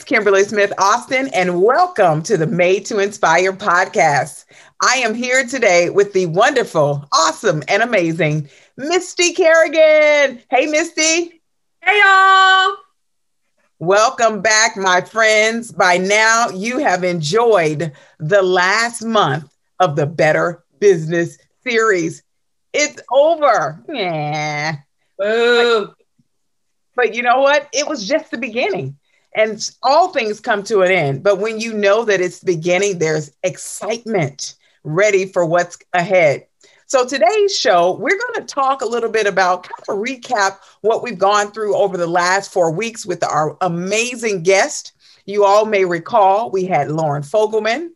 It's 0.00 0.08
Kimberly 0.08 0.44
Smith 0.44 0.72
Austin, 0.78 1.28
and 1.34 1.60
welcome 1.60 2.22
to 2.22 2.38
the 2.38 2.46
Made 2.46 2.86
to 2.86 3.00
Inspire 3.00 3.52
podcast. 3.52 4.46
I 4.82 4.94
am 4.94 5.12
here 5.12 5.44
today 5.44 5.90
with 5.90 6.14
the 6.14 6.24
wonderful, 6.24 7.06
awesome, 7.12 7.62
and 7.68 7.82
amazing 7.82 8.48
Misty 8.78 9.34
Kerrigan. 9.34 10.40
Hey, 10.48 10.64
Misty. 10.64 11.42
Hey, 11.82 12.00
y'all. 12.02 12.76
Welcome 13.78 14.40
back, 14.40 14.74
my 14.74 15.02
friends. 15.02 15.70
By 15.70 15.98
now, 15.98 16.48
you 16.48 16.78
have 16.78 17.04
enjoyed 17.04 17.92
the 18.18 18.40
last 18.40 19.04
month 19.04 19.54
of 19.80 19.96
the 19.96 20.06
Better 20.06 20.64
Business 20.78 21.36
series. 21.62 22.22
It's 22.72 23.02
over. 23.12 23.84
Yeah. 23.86 24.76
Boo. 25.18 25.92
But 26.96 27.14
you 27.14 27.22
know 27.22 27.42
what? 27.42 27.68
It 27.74 27.86
was 27.86 28.08
just 28.08 28.30
the 28.30 28.38
beginning. 28.38 28.96
And 29.34 29.70
all 29.82 30.08
things 30.08 30.40
come 30.40 30.64
to 30.64 30.82
an 30.82 30.90
end. 30.90 31.22
But 31.22 31.38
when 31.38 31.60
you 31.60 31.72
know 31.72 32.04
that 32.04 32.20
it's 32.20 32.42
beginning, 32.42 32.98
there's 32.98 33.30
excitement 33.42 34.56
ready 34.82 35.26
for 35.26 35.44
what's 35.44 35.78
ahead. 35.92 36.46
So 36.86 37.06
today's 37.06 37.56
show, 37.56 37.92
we're 37.92 38.18
going 38.18 38.44
to 38.44 38.52
talk 38.52 38.82
a 38.82 38.86
little 38.86 39.10
bit 39.10 39.28
about 39.28 39.62
kind 39.62 40.00
of 40.00 40.04
recap 40.04 40.58
what 40.80 41.04
we've 41.04 41.18
gone 41.18 41.52
through 41.52 41.76
over 41.76 41.96
the 41.96 42.08
last 42.08 42.52
four 42.52 42.72
weeks 42.72 43.06
with 43.06 43.22
our 43.22 43.56
amazing 43.60 44.42
guest. 44.42 44.92
You 45.24 45.44
all 45.44 45.66
may 45.66 45.84
recall 45.84 46.50
we 46.50 46.64
had 46.64 46.90
Lauren 46.90 47.22
Fogelman, 47.22 47.90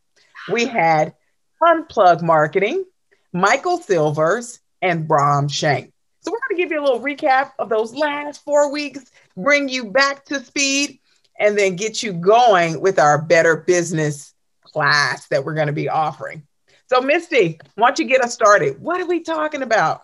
we 0.53 0.67
had 0.67 1.15
Unplug 1.61 2.23
Marketing, 2.23 2.85
Michael 3.33 3.79
Silvers, 3.79 4.61
and 4.81 5.09
Brahm 5.09 5.49
Shank. 5.49 5.93
So 6.21 6.31
we're 6.31 6.39
going 6.49 6.57
to 6.57 6.63
give 6.63 6.71
you 6.71 6.81
a 6.81 6.85
little 6.85 7.01
recap 7.01 7.51
of 7.59 7.69
those 7.69 7.93
last 7.95 8.45
four 8.45 8.71
weeks, 8.71 9.11
bring 9.37 9.69
you 9.69 9.87
back 9.87 10.25
to 10.27 10.39
speed, 10.45 11.01
and 11.39 11.59
then 11.59 11.77
get 11.77 12.03
you 12.03 12.13
going 12.13 12.81
with 12.81 12.99
our 12.99 13.21
Better 13.21 13.57
Business 13.57 14.35
class 14.63 15.27
that 15.29 15.45
we're 15.45 15.55
going 15.55 15.69
to 15.69 15.73
be 15.73 15.89
offering. 15.89 16.47
So, 16.87 17.01
Misty, 17.01 17.59
why 17.77 17.89
don't 17.89 17.99
you 17.99 18.05
get 18.05 18.23
us 18.23 18.35
started? 18.35 18.81
What 18.81 19.01
are 19.01 19.07
we 19.07 19.21
talking 19.21 19.63
about? 19.63 20.03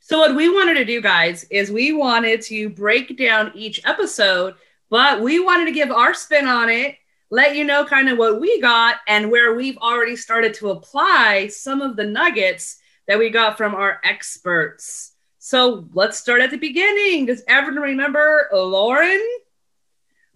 So, 0.00 0.18
what 0.18 0.34
we 0.34 0.48
wanted 0.48 0.74
to 0.74 0.84
do, 0.84 1.00
guys, 1.00 1.44
is 1.44 1.70
we 1.70 1.92
wanted 1.92 2.42
to 2.42 2.70
break 2.70 3.16
down 3.16 3.52
each 3.54 3.80
episode, 3.84 4.54
but 4.90 5.20
we 5.20 5.40
wanted 5.40 5.66
to 5.66 5.72
give 5.72 5.90
our 5.90 6.14
spin 6.14 6.46
on 6.46 6.68
it, 6.68 6.96
let 7.30 7.56
you 7.56 7.64
know 7.64 7.84
kind 7.84 8.08
of 8.08 8.18
what 8.18 8.40
we 8.40 8.60
got 8.60 8.96
and 9.08 9.30
where 9.30 9.54
we've 9.54 9.78
already 9.78 10.16
started 10.16 10.54
to 10.54 10.70
apply 10.70 11.48
some 11.48 11.82
of 11.82 11.96
the 11.96 12.04
nuggets 12.04 12.78
that 13.08 13.18
we 13.18 13.30
got 13.30 13.56
from 13.56 13.74
our 13.74 14.00
experts. 14.04 15.12
So, 15.38 15.88
let's 15.92 16.18
start 16.18 16.40
at 16.40 16.50
the 16.50 16.58
beginning. 16.58 17.26
Does 17.26 17.42
everyone 17.46 17.82
remember 17.82 18.48
Lauren? 18.52 19.24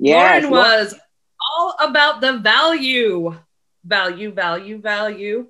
Yes, 0.01 0.43
Lauren 0.43 0.51
was 0.51 0.95
all 1.53 1.77
about 1.81 2.21
the 2.21 2.39
value 2.39 3.37
value, 3.85 4.31
value, 4.33 4.79
value. 4.79 5.47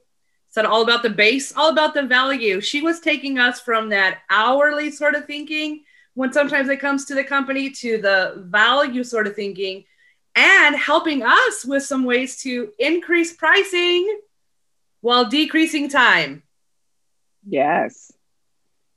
Said 0.48 0.64
all 0.64 0.82
about 0.82 1.04
the 1.04 1.10
base, 1.10 1.56
all 1.56 1.70
about 1.70 1.94
the 1.94 2.02
value. 2.02 2.60
She 2.60 2.80
was 2.80 2.98
taking 2.98 3.38
us 3.38 3.60
from 3.60 3.90
that 3.90 4.18
hourly 4.28 4.90
sort 4.90 5.14
of 5.14 5.26
thinking 5.26 5.84
when 6.14 6.32
sometimes 6.32 6.68
it 6.68 6.80
comes 6.80 7.04
to 7.04 7.14
the 7.14 7.22
company 7.22 7.70
to 7.70 7.98
the 7.98 8.42
value 8.48 9.04
sort 9.04 9.28
of 9.28 9.36
thinking 9.36 9.84
and 10.34 10.74
helping 10.74 11.22
us 11.22 11.64
with 11.64 11.84
some 11.84 12.04
ways 12.04 12.42
to 12.42 12.72
increase 12.80 13.32
pricing 13.32 14.18
while 15.02 15.28
decreasing 15.28 15.88
time. 15.88 16.42
Yes. 17.46 18.12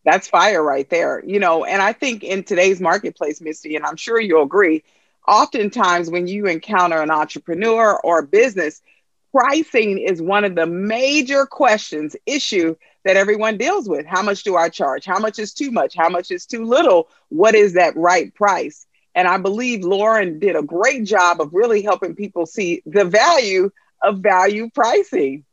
That's 0.06 0.28
fire 0.28 0.62
right 0.62 0.90
there. 0.90 1.24
You 1.24 1.40
know, 1.40 1.66
and 1.66 1.84
I 1.84 1.94
think 1.94 2.24
in 2.24 2.44
today's 2.44 2.82
marketplace, 2.82 3.42
Misty, 3.42 3.76
and 3.76 3.86
I'm 3.86 3.96
sure 3.96 4.20
you'll 4.20 4.44
agree, 4.44 4.84
oftentimes 5.28 6.10
when 6.10 6.28
you 6.28 6.46
encounter 6.48 7.02
an 7.02 7.12
entrepreneur 7.12 8.00
or 8.04 8.20
a 8.20 8.28
business, 8.28 8.82
pricing 9.32 9.98
is 9.98 10.22
one 10.22 10.44
of 10.44 10.56
the 10.56 10.66
major 10.66 11.46
questions 11.46 12.16
issue 12.26 12.76
that 13.04 13.18
everyone 13.18 13.58
deals 13.58 13.90
with. 13.90 14.06
How 14.06 14.22
much 14.22 14.44
do 14.44 14.56
i 14.56 14.70
charge? 14.70 15.06
How 15.06 15.20
much 15.20 15.40
is 15.40 15.54
too 15.54 15.72
much? 15.72 15.96
How 15.96 16.10
much 16.10 16.32
is 16.32 16.46
too 16.46 16.66
little? 16.66 17.10
What 17.30 17.56
is 17.56 17.74
that 17.74 17.96
right 17.96 18.34
price? 18.34 18.86
And 19.16 19.28
i 19.28 19.38
believe 19.38 19.84
lauren 19.84 20.40
did 20.40 20.56
a 20.56 20.64
great 20.64 21.04
job 21.04 21.40
of 21.40 21.54
really 21.54 21.84
helping 21.84 22.16
people 22.16 22.46
see 22.46 22.82
the 22.86 23.06
value 23.06 23.70
of 24.02 24.20
value 24.20 24.70
pricing. 24.74 25.46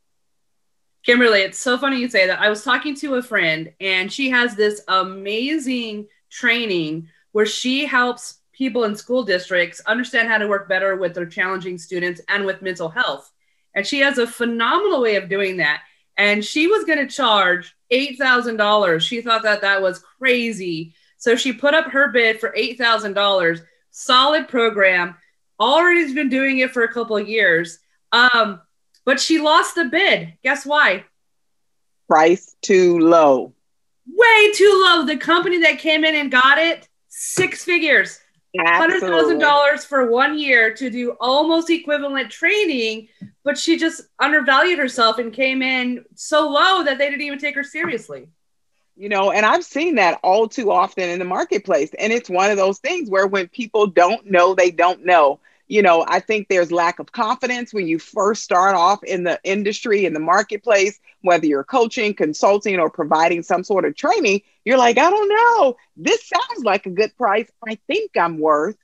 Kimberly 1.04 1.40
it's 1.40 1.58
so 1.58 1.78
funny 1.78 2.00
you 2.00 2.08
say 2.08 2.26
that. 2.26 2.40
I 2.40 2.48
was 2.48 2.64
talking 2.64 2.94
to 2.96 3.14
a 3.14 3.22
friend 3.22 3.72
and 3.80 4.12
she 4.12 4.30
has 4.30 4.54
this 4.54 4.82
amazing 4.88 6.08
training 6.30 7.08
where 7.32 7.46
she 7.46 7.86
helps 7.86 8.39
people 8.60 8.84
in 8.84 8.94
school 8.94 9.24
districts 9.24 9.80
understand 9.86 10.28
how 10.28 10.38
to 10.38 10.46
work 10.46 10.68
better 10.68 10.94
with 10.94 11.14
their 11.14 11.26
challenging 11.26 11.78
students 11.78 12.20
and 12.28 12.46
with 12.46 12.62
mental 12.62 12.88
health 12.88 13.32
and 13.74 13.86
she 13.86 14.00
has 14.00 14.18
a 14.18 14.26
phenomenal 14.26 15.00
way 15.00 15.16
of 15.16 15.28
doing 15.28 15.58
that. 15.58 15.82
And 16.16 16.44
she 16.44 16.66
was 16.66 16.84
going 16.84 16.98
to 16.98 17.14
charge 17.14 17.74
$8,000. 17.92 19.00
She 19.00 19.20
thought 19.22 19.42
that 19.42 19.62
that 19.62 19.80
was 19.80 20.00
crazy. 20.18 20.94
So 21.16 21.36
she 21.36 21.52
put 21.52 21.74
up 21.74 21.86
her 21.86 22.08
bid 22.08 22.40
for 22.40 22.54
$8,000. 22.56 23.62
Solid 23.90 24.48
program. 24.48 25.16
already 25.58 26.02
has 26.02 26.12
been 26.12 26.28
doing 26.28 26.58
it 26.58 26.72
for 26.72 26.82
a 26.82 26.92
couple 26.92 27.16
of 27.16 27.28
years. 27.28 27.78
Um, 28.12 28.60
but 29.04 29.20
she 29.20 29.40
lost 29.40 29.74
the 29.74 29.86
bid. 29.86 30.34
Guess 30.42 30.66
why? 30.66 31.04
Price 32.08 32.56
too 32.60 32.98
low. 32.98 33.54
Way 34.06 34.52
too 34.52 34.82
low. 34.84 35.06
The 35.06 35.16
company 35.16 35.58
that 35.60 35.78
came 35.78 36.04
in 36.04 36.16
and 36.16 36.30
got 36.30 36.58
it, 36.58 36.88
six 37.08 37.64
figures. 37.64 38.18
Hundred 38.58 39.00
thousand 39.00 39.38
dollars 39.38 39.84
for 39.84 40.10
one 40.10 40.36
year 40.36 40.74
to 40.74 40.90
do 40.90 41.16
almost 41.20 41.70
equivalent 41.70 42.30
training, 42.30 43.08
but 43.44 43.56
she 43.56 43.78
just 43.78 44.02
undervalued 44.18 44.78
herself 44.78 45.18
and 45.18 45.32
came 45.32 45.62
in 45.62 46.04
so 46.16 46.48
low 46.48 46.82
that 46.82 46.98
they 46.98 47.08
didn't 47.08 47.22
even 47.22 47.38
take 47.38 47.54
her 47.54 47.62
seriously. 47.62 48.28
You 48.96 49.08
know, 49.08 49.30
and 49.30 49.46
I've 49.46 49.64
seen 49.64 49.94
that 49.94 50.18
all 50.22 50.48
too 50.48 50.72
often 50.72 51.08
in 51.08 51.20
the 51.20 51.24
marketplace. 51.24 51.90
And 51.98 52.12
it's 52.12 52.28
one 52.28 52.50
of 52.50 52.56
those 52.56 52.80
things 52.80 53.08
where 53.08 53.26
when 53.26 53.48
people 53.48 53.86
don't 53.86 54.28
know, 54.30 54.54
they 54.54 54.70
don't 54.70 55.06
know 55.06 55.40
you 55.70 55.82
know, 55.82 56.04
I 56.08 56.18
think 56.18 56.48
there's 56.48 56.72
lack 56.72 56.98
of 56.98 57.12
confidence 57.12 57.72
when 57.72 57.86
you 57.86 58.00
first 58.00 58.42
start 58.42 58.74
off 58.74 59.04
in 59.04 59.22
the 59.22 59.38
industry, 59.44 60.04
in 60.04 60.14
the 60.14 60.18
marketplace, 60.18 60.98
whether 61.20 61.46
you're 61.46 61.62
coaching, 61.62 62.12
consulting, 62.12 62.80
or 62.80 62.90
providing 62.90 63.44
some 63.44 63.62
sort 63.62 63.84
of 63.84 63.94
training. 63.94 64.42
You're 64.64 64.78
like, 64.78 64.98
I 64.98 65.08
don't 65.08 65.28
know, 65.28 65.76
this 65.96 66.28
sounds 66.28 66.64
like 66.64 66.86
a 66.86 66.90
good 66.90 67.16
price. 67.16 67.48
I 67.64 67.78
think 67.86 68.10
I'm 68.16 68.40
worth. 68.40 68.76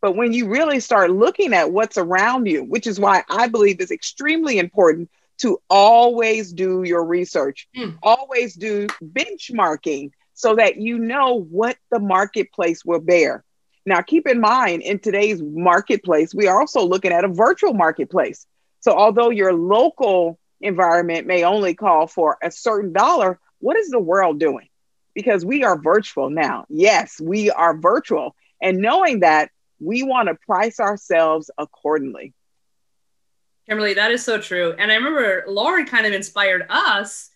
But 0.00 0.16
when 0.16 0.32
you 0.32 0.48
really 0.48 0.80
start 0.80 1.12
looking 1.12 1.54
at 1.54 1.70
what's 1.70 1.96
around 1.96 2.46
you, 2.46 2.64
which 2.64 2.88
is 2.88 2.98
why 2.98 3.22
I 3.30 3.46
believe 3.46 3.80
is 3.80 3.92
extremely 3.92 4.58
important 4.58 5.10
to 5.42 5.60
always 5.70 6.52
do 6.52 6.82
your 6.82 7.04
research, 7.04 7.68
mm. 7.76 7.96
always 8.02 8.56
do 8.56 8.88
benchmarking 9.00 10.10
so 10.34 10.56
that 10.56 10.76
you 10.76 10.98
know 10.98 11.38
what 11.38 11.76
the 11.92 12.00
marketplace 12.00 12.84
will 12.84 13.00
bear. 13.00 13.44
Now, 13.84 14.00
keep 14.00 14.28
in 14.28 14.40
mind, 14.40 14.82
in 14.82 14.98
today's 14.98 15.42
marketplace, 15.42 16.34
we 16.34 16.46
are 16.46 16.60
also 16.60 16.84
looking 16.84 17.12
at 17.12 17.24
a 17.24 17.28
virtual 17.28 17.74
marketplace. 17.74 18.46
So, 18.80 18.92
although 18.92 19.30
your 19.30 19.52
local 19.52 20.38
environment 20.60 21.26
may 21.26 21.44
only 21.44 21.74
call 21.74 22.06
for 22.06 22.38
a 22.42 22.50
certain 22.50 22.92
dollar, 22.92 23.40
what 23.58 23.76
is 23.76 23.88
the 23.88 23.98
world 23.98 24.38
doing? 24.38 24.68
Because 25.14 25.44
we 25.44 25.64
are 25.64 25.76
virtual 25.76 26.30
now. 26.30 26.64
Yes, 26.68 27.20
we 27.20 27.50
are 27.50 27.76
virtual. 27.76 28.34
And 28.60 28.78
knowing 28.78 29.20
that, 29.20 29.50
we 29.80 30.04
want 30.04 30.28
to 30.28 30.36
price 30.46 30.78
ourselves 30.78 31.50
accordingly. 31.58 32.32
Kimberly, 33.68 33.94
that 33.94 34.12
is 34.12 34.24
so 34.24 34.38
true. 34.38 34.74
And 34.78 34.90
I 34.90 34.94
remember 34.94 35.44
Lauren 35.48 35.86
kind 35.86 36.06
of 36.06 36.12
inspired 36.12 36.66
us 36.68 37.30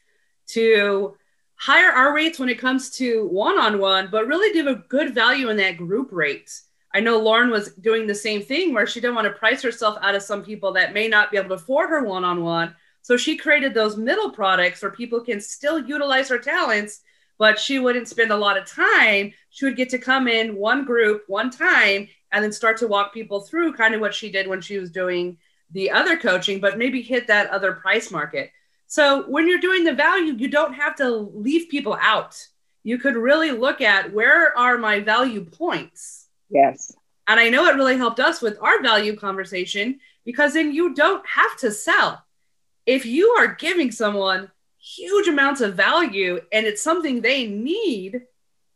to 0.48 1.16
higher 1.56 1.91
our 1.91 2.14
rates 2.14 2.38
when 2.38 2.49
it 2.49 2.58
comes 2.58 2.91
to 2.91 3.26
one-on-one, 3.29 4.08
but 4.11 4.26
really 4.26 4.53
give 4.53 4.67
a 4.67 4.82
good 4.88 5.14
value 5.14 5.49
in 5.49 5.56
that 5.56 5.76
group 5.76 6.11
rate. 6.12 6.61
I 6.94 7.00
know 7.00 7.19
Lauren 7.19 7.50
was 7.50 7.73
doing 7.75 8.06
the 8.06 8.14
same 8.14 8.43
thing 8.43 8.73
where 8.73 8.87
she 8.87 9.00
didn't 9.00 9.17
want 9.17 9.26
to 9.26 9.38
price 9.38 9.62
herself 9.62 9.99
out 10.00 10.14
of 10.14 10.23
some 10.23 10.43
people 10.43 10.73
that 10.73 10.94
may 10.94 11.08
not 11.08 11.31
be 11.31 11.37
able 11.37 11.49
to 11.49 11.55
afford 11.55 11.91
her 11.91 12.05
one-on-one. 12.05 12.75
So 13.03 13.17
she 13.17 13.37
created 13.37 13.75
those 13.75 13.97
middle 13.97 14.31
products 14.31 14.82
where 14.82 14.91
people 14.91 15.20
can 15.20 15.41
still 15.41 15.79
utilize 15.79 16.29
her 16.29 16.38
talents, 16.38 17.03
but 17.38 17.58
she 17.58 17.79
wouldn't 17.79 18.08
spend 18.08 18.31
a 18.31 18.37
lot 18.37 18.56
of 18.56 18.67
time. 18.67 19.32
She 19.50 19.64
would 19.64 19.76
get 19.76 19.91
to 19.91 19.99
come 19.99 20.26
in 20.26 20.56
one 20.56 20.85
group, 20.85 21.25
one 21.26 21.50
time, 21.50 22.08
and 22.32 22.43
then 22.43 22.53
start 22.53 22.79
to 22.79 22.88
walk 22.88 23.14
people 23.14 23.41
through 23.41 23.75
kind 23.75 23.94
of 23.94 24.00
what 24.00 24.14
she 24.14 24.31
did 24.31 24.49
when 24.49 24.61
she 24.61 24.79
was 24.79 24.91
doing 24.91 25.38
the 25.70 25.91
other 25.91 26.17
coaching, 26.17 26.61
but 26.61 26.79
maybe 26.79 27.03
hit 27.03 27.26
that 27.26 27.50
other 27.50 27.73
price 27.73 28.11
market. 28.11 28.50
So 28.86 29.24
when 29.28 29.48
you're 29.48 29.58
doing 29.58 29.84
the 29.84 29.92
value, 29.92 30.34
you 30.34 30.48
don't 30.48 30.74
have 30.74 30.96
to 30.96 31.10
leave 31.10 31.68
people 31.68 31.98
out. 32.00 32.46
You 32.82 32.98
could 32.98 33.16
really 33.16 33.50
look 33.50 33.80
at 33.80 34.12
where 34.12 34.56
are 34.56 34.78
my 34.78 35.00
value 35.00 35.44
points. 35.44 36.28
Yes. 36.50 36.94
And 37.26 37.40
I 37.40 37.48
know 37.48 37.66
it 37.66 37.74
really 37.74 37.96
helped 37.96 38.20
us 38.20 38.40
with 38.40 38.58
our 38.62 38.80
value 38.82 39.16
conversation 39.16 39.98
because 40.24 40.54
then 40.54 40.72
you 40.72 40.94
don't 40.94 41.26
have 41.26 41.56
to 41.58 41.72
sell. 41.72 42.24
If 42.84 43.04
you 43.04 43.30
are 43.38 43.54
giving 43.54 43.90
someone 43.90 44.50
huge 44.78 45.26
amounts 45.26 45.60
of 45.60 45.74
value 45.74 46.40
and 46.52 46.64
it's 46.64 46.82
something 46.82 47.20
they 47.20 47.48
need, 47.48 48.22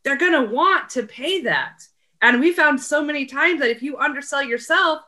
they're 0.03 0.17
going 0.17 0.33
to 0.33 0.53
want 0.53 0.89
to 0.89 1.03
pay 1.03 1.41
that. 1.43 1.83
And 2.21 2.41
we 2.41 2.51
found 2.51 2.81
so 2.81 3.03
many 3.03 3.25
times 3.25 3.61
that 3.61 3.71
if 3.71 3.81
you 3.81 3.97
undersell 3.97 4.43
yourself, 4.43 5.01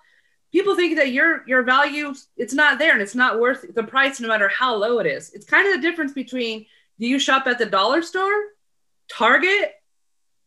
people 0.53 0.75
think 0.75 0.95
that 0.97 1.11
your 1.11 1.45
your 1.47 1.63
value 1.63 2.13
it's 2.38 2.53
not 2.53 2.79
there 2.79 2.94
and 2.94 3.01
it's 3.01 3.15
not 3.15 3.39
worth 3.39 3.65
the 3.73 3.83
price 3.83 4.21
no 4.21 4.29
matter 4.29 4.47
how 4.47 4.75
low 4.75 5.00
it 5.00 5.07
is. 5.07 5.33
It's 5.33 5.45
kind 5.45 5.67
of 5.67 5.73
the 5.75 5.81
difference 5.81 6.13
between 6.13 6.65
do 7.00 7.07
you 7.07 7.19
shop 7.19 7.47
at 7.47 7.57
the 7.57 7.65
dollar 7.65 8.01
store, 8.01 8.39
Target, 9.11 9.73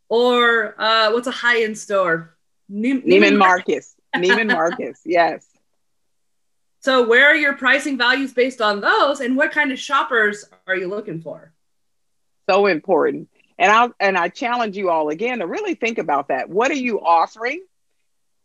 or 0.08 0.80
uh, 0.80 1.12
what's 1.12 1.26
a 1.26 1.32
high 1.32 1.64
end 1.64 1.76
store? 1.76 2.36
Ne- 2.68 3.02
Neiman 3.02 3.36
Marcus. 3.36 3.94
Neiman 4.14 4.50
Marcus. 4.50 5.00
Yes. 5.04 5.44
So 6.80 7.04
where 7.08 7.26
are 7.26 7.34
your 7.34 7.54
pricing 7.54 7.98
values 7.98 8.32
based 8.32 8.60
on 8.60 8.80
those, 8.80 9.20
and 9.20 9.36
what 9.36 9.50
kind 9.50 9.72
of 9.72 9.78
shoppers 9.78 10.44
are 10.68 10.76
you 10.76 10.86
looking 10.86 11.20
for? 11.20 11.52
So 12.48 12.66
important. 12.66 13.28
And 13.58 13.72
I 13.72 13.88
and 13.98 14.16
I 14.16 14.28
challenge 14.28 14.76
you 14.76 14.88
all 14.88 15.08
again 15.08 15.40
to 15.40 15.48
really 15.48 15.74
think 15.74 15.98
about 15.98 16.28
that. 16.28 16.48
What 16.48 16.70
are 16.70 16.74
you 16.74 17.00
offering? 17.00 17.64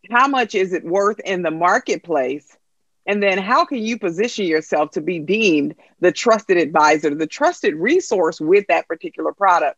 How 0.09 0.27
much 0.27 0.55
is 0.55 0.73
it 0.73 0.83
worth 0.83 1.19
in 1.19 1.43
the 1.43 1.51
marketplace? 1.51 2.57
And 3.05 3.21
then 3.21 3.37
how 3.37 3.65
can 3.65 3.79
you 3.79 3.97
position 3.97 4.45
yourself 4.45 4.91
to 4.91 5.01
be 5.01 5.19
deemed 5.19 5.75
the 5.99 6.11
trusted 6.11 6.57
advisor, 6.57 7.13
the 7.13 7.27
trusted 7.27 7.75
resource 7.75 8.39
with 8.39 8.65
that 8.67 8.87
particular 8.87 9.31
product? 9.31 9.77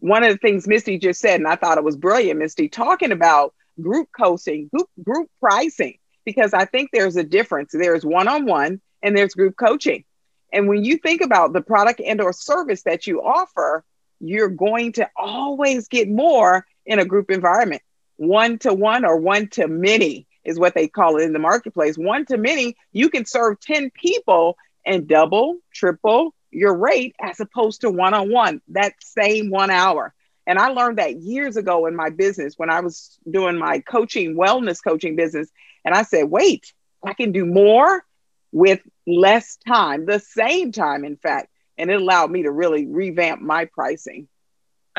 One 0.00 0.22
of 0.22 0.32
the 0.32 0.38
things 0.38 0.68
Misty 0.68 0.98
just 0.98 1.20
said, 1.20 1.40
and 1.40 1.48
I 1.48 1.56
thought 1.56 1.78
it 1.78 1.84
was 1.84 1.96
brilliant, 1.96 2.38
Misty, 2.38 2.68
talking 2.68 3.12
about 3.12 3.54
group 3.80 4.08
coaching, 4.16 4.68
group, 4.72 4.88
group 5.02 5.30
pricing, 5.40 5.98
because 6.24 6.54
I 6.54 6.66
think 6.66 6.90
there's 6.92 7.16
a 7.16 7.24
difference. 7.24 7.72
There's 7.72 8.04
one-on-one 8.04 8.80
and 9.02 9.16
there's 9.16 9.34
group 9.34 9.56
coaching. 9.56 10.04
And 10.52 10.68
when 10.68 10.84
you 10.84 10.98
think 10.98 11.20
about 11.20 11.52
the 11.52 11.60
product 11.60 12.00
and 12.00 12.20
or 12.20 12.32
service 12.32 12.82
that 12.82 13.06
you 13.06 13.22
offer, 13.22 13.84
you're 14.20 14.48
going 14.48 14.92
to 14.92 15.08
always 15.16 15.88
get 15.88 16.08
more 16.08 16.66
in 16.86 16.98
a 16.98 17.04
group 17.04 17.30
environment. 17.30 17.82
One 18.18 18.58
to 18.58 18.74
one 18.74 19.04
or 19.04 19.16
one 19.16 19.48
to 19.50 19.66
many 19.66 20.26
is 20.44 20.58
what 20.58 20.74
they 20.74 20.88
call 20.88 21.16
it 21.16 21.24
in 21.24 21.32
the 21.32 21.38
marketplace. 21.38 21.96
One 21.96 22.26
to 22.26 22.36
many, 22.36 22.76
you 22.92 23.08
can 23.08 23.24
serve 23.24 23.58
10 23.60 23.90
people 23.90 24.56
and 24.84 25.08
double, 25.08 25.56
triple 25.72 26.34
your 26.50 26.76
rate 26.76 27.16
as 27.20 27.40
opposed 27.40 27.80
to 27.80 27.90
one 27.90 28.14
on 28.14 28.30
one, 28.30 28.60
that 28.68 28.92
same 29.00 29.50
one 29.50 29.70
hour. 29.70 30.14
And 30.46 30.58
I 30.58 30.68
learned 30.68 30.98
that 30.98 31.16
years 31.16 31.56
ago 31.56 31.86
in 31.86 31.96
my 31.96 32.10
business 32.10 32.54
when 32.56 32.70
I 32.70 32.80
was 32.80 33.18
doing 33.30 33.58
my 33.58 33.80
coaching, 33.80 34.34
wellness 34.34 34.82
coaching 34.82 35.16
business. 35.16 35.50
And 35.84 35.94
I 35.94 36.02
said, 36.02 36.30
wait, 36.30 36.72
I 37.04 37.14
can 37.14 37.32
do 37.32 37.44
more 37.44 38.04
with 38.52 38.80
less 39.06 39.56
time, 39.66 40.06
the 40.06 40.20
same 40.20 40.72
time, 40.72 41.04
in 41.04 41.16
fact 41.16 41.48
and 41.78 41.90
it 41.90 42.00
allowed 42.00 42.30
me 42.30 42.42
to 42.42 42.50
really 42.50 42.86
revamp 42.86 43.40
my 43.40 43.64
pricing. 43.64 44.28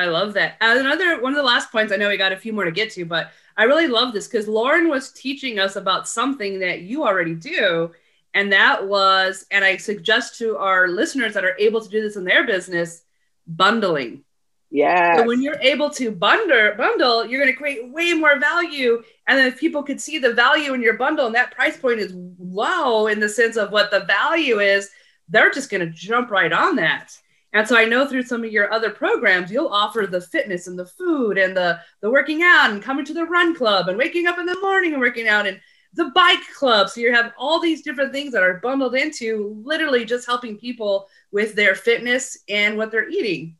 I 0.00 0.06
love 0.06 0.32
that. 0.34 0.56
Another 0.60 1.20
one 1.20 1.32
of 1.32 1.36
the 1.36 1.42
last 1.42 1.70
points, 1.70 1.92
I 1.92 1.96
know 1.96 2.08
we 2.08 2.16
got 2.16 2.32
a 2.32 2.36
few 2.36 2.52
more 2.52 2.64
to 2.64 2.70
get 2.70 2.90
to, 2.92 3.04
but 3.04 3.30
I 3.56 3.64
really 3.64 3.86
love 3.86 4.12
this 4.12 4.26
because 4.26 4.48
Lauren 4.48 4.88
was 4.88 5.12
teaching 5.12 5.58
us 5.58 5.76
about 5.76 6.08
something 6.08 6.60
that 6.60 6.80
you 6.80 7.04
already 7.04 7.34
do. 7.34 7.90
And 8.32 8.52
that 8.52 8.86
was, 8.86 9.44
and 9.50 9.64
I 9.64 9.76
suggest 9.76 10.38
to 10.38 10.56
our 10.56 10.88
listeners 10.88 11.34
that 11.34 11.44
are 11.44 11.56
able 11.58 11.80
to 11.80 11.88
do 11.88 12.00
this 12.00 12.16
in 12.16 12.24
their 12.24 12.46
business, 12.46 13.02
bundling. 13.46 14.24
Yeah. 14.70 15.16
So 15.16 15.26
when 15.26 15.42
you're 15.42 15.60
able 15.60 15.90
to 15.90 16.12
bundle, 16.12 16.74
bundle, 16.76 17.26
you're 17.26 17.42
going 17.42 17.52
to 17.52 17.58
create 17.58 17.92
way 17.92 18.12
more 18.14 18.38
value. 18.38 19.02
And 19.26 19.36
then 19.36 19.48
if 19.48 19.58
people 19.58 19.82
could 19.82 20.00
see 20.00 20.18
the 20.18 20.32
value 20.32 20.74
in 20.74 20.80
your 20.80 20.94
bundle 20.94 21.26
and 21.26 21.34
that 21.34 21.50
price 21.50 21.76
point 21.76 21.98
is 21.98 22.14
low 22.38 23.08
in 23.08 23.18
the 23.18 23.28
sense 23.28 23.56
of 23.56 23.72
what 23.72 23.90
the 23.90 24.00
value 24.00 24.60
is, 24.60 24.90
they're 25.28 25.50
just 25.50 25.70
going 25.70 25.80
to 25.80 25.92
jump 25.92 26.30
right 26.30 26.52
on 26.52 26.76
that. 26.76 27.16
And 27.52 27.66
so 27.66 27.76
I 27.76 27.84
know 27.84 28.06
through 28.06 28.22
some 28.22 28.44
of 28.44 28.52
your 28.52 28.72
other 28.72 28.90
programs, 28.90 29.50
you'll 29.50 29.68
offer 29.68 30.06
the 30.06 30.20
fitness 30.20 30.68
and 30.68 30.78
the 30.78 30.86
food 30.86 31.36
and 31.36 31.56
the 31.56 31.80
the 32.00 32.10
working 32.10 32.42
out 32.42 32.70
and 32.70 32.82
coming 32.82 33.04
to 33.06 33.14
the 33.14 33.24
run 33.24 33.54
club 33.54 33.88
and 33.88 33.98
waking 33.98 34.26
up 34.26 34.38
in 34.38 34.46
the 34.46 34.58
morning 34.60 34.92
and 34.92 35.00
working 35.00 35.26
out 35.26 35.46
and 35.46 35.60
the 35.94 36.10
bike 36.14 36.38
club. 36.56 36.88
So 36.88 37.00
you 37.00 37.12
have 37.12 37.32
all 37.36 37.60
these 37.60 37.82
different 37.82 38.12
things 38.12 38.32
that 38.32 38.44
are 38.44 38.60
bundled 38.62 38.94
into 38.94 39.60
literally 39.64 40.04
just 40.04 40.26
helping 40.26 40.56
people 40.56 41.08
with 41.32 41.54
their 41.54 41.74
fitness 41.74 42.38
and 42.48 42.76
what 42.76 42.92
they're 42.92 43.08
eating. 43.08 43.56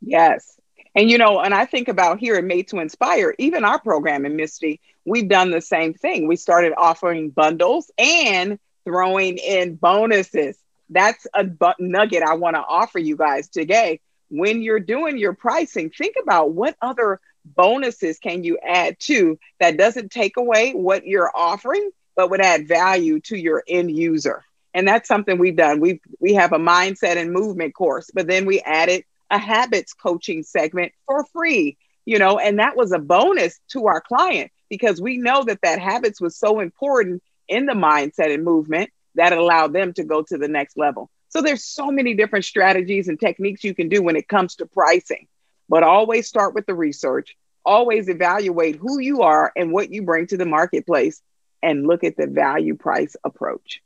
Yes. 0.00 0.58
And 0.94 1.10
you 1.10 1.18
know, 1.18 1.40
and 1.40 1.52
I 1.52 1.66
think 1.66 1.88
about 1.88 2.18
here 2.18 2.36
at 2.36 2.44
Made 2.44 2.68
to 2.68 2.78
Inspire, 2.78 3.34
even 3.38 3.64
our 3.64 3.78
program 3.78 4.24
in 4.24 4.34
Misty, 4.34 4.80
we've 5.04 5.28
done 5.28 5.50
the 5.50 5.60
same 5.60 5.92
thing. 5.92 6.26
We 6.26 6.36
started 6.36 6.72
offering 6.76 7.28
bundles 7.28 7.90
and 7.98 8.58
throwing 8.84 9.36
in 9.36 9.74
bonuses 9.74 10.56
that's 10.90 11.26
a 11.34 11.46
nugget 11.78 12.22
I 12.22 12.34
want 12.34 12.56
to 12.56 12.60
offer 12.60 12.98
you 12.98 13.16
guys 13.16 13.48
today. 13.48 14.00
When 14.28 14.62
you're 14.62 14.80
doing 14.80 15.18
your 15.18 15.34
pricing, 15.34 15.90
think 15.90 16.16
about 16.20 16.52
what 16.52 16.76
other 16.82 17.20
bonuses 17.44 18.18
can 18.18 18.42
you 18.42 18.58
add 18.58 18.98
to 19.00 19.38
that 19.60 19.76
doesn't 19.76 20.10
take 20.10 20.36
away 20.36 20.72
what 20.72 21.06
you're 21.06 21.30
offering, 21.34 21.90
but 22.16 22.30
would 22.30 22.40
add 22.40 22.66
value 22.66 23.20
to 23.20 23.36
your 23.36 23.62
end 23.68 23.90
user. 23.90 24.44
And 24.74 24.86
that's 24.86 25.08
something 25.08 25.38
we've 25.38 25.56
done. 25.56 25.80
We 25.80 26.00
we 26.20 26.34
have 26.34 26.52
a 26.52 26.58
mindset 26.58 27.16
and 27.16 27.32
movement 27.32 27.74
course, 27.74 28.10
but 28.12 28.26
then 28.26 28.46
we 28.46 28.60
added 28.60 29.04
a 29.30 29.38
habits 29.38 29.92
coaching 29.94 30.42
segment 30.42 30.92
for 31.06 31.24
free, 31.32 31.76
you 32.04 32.18
know, 32.18 32.38
and 32.38 32.58
that 32.58 32.76
was 32.76 32.92
a 32.92 32.98
bonus 32.98 33.58
to 33.70 33.86
our 33.86 34.00
client 34.00 34.50
because 34.68 35.00
we 35.00 35.16
know 35.16 35.44
that 35.44 35.62
that 35.62 35.78
habits 35.78 36.20
was 36.20 36.36
so 36.36 36.60
important 36.60 37.22
in 37.48 37.66
the 37.66 37.72
mindset 37.72 38.32
and 38.32 38.44
movement 38.44 38.90
that 39.16 39.32
allow 39.32 39.66
them 39.66 39.92
to 39.94 40.04
go 40.04 40.22
to 40.22 40.38
the 40.38 40.48
next 40.48 40.76
level. 40.76 41.10
So 41.28 41.42
there's 41.42 41.64
so 41.64 41.90
many 41.90 42.14
different 42.14 42.44
strategies 42.44 43.08
and 43.08 43.18
techniques 43.18 43.64
you 43.64 43.74
can 43.74 43.88
do 43.88 44.02
when 44.02 44.16
it 44.16 44.28
comes 44.28 44.56
to 44.56 44.66
pricing, 44.66 45.26
but 45.68 45.82
always 45.82 46.28
start 46.28 46.54
with 46.54 46.66
the 46.66 46.74
research. 46.74 47.36
Always 47.64 48.08
evaluate 48.08 48.76
who 48.76 49.00
you 49.00 49.22
are 49.22 49.52
and 49.56 49.72
what 49.72 49.92
you 49.92 50.02
bring 50.02 50.28
to 50.28 50.36
the 50.36 50.46
marketplace 50.46 51.20
and 51.62 51.86
look 51.86 52.04
at 52.04 52.16
the 52.16 52.28
value 52.28 52.76
price 52.76 53.16
approach. 53.24 53.82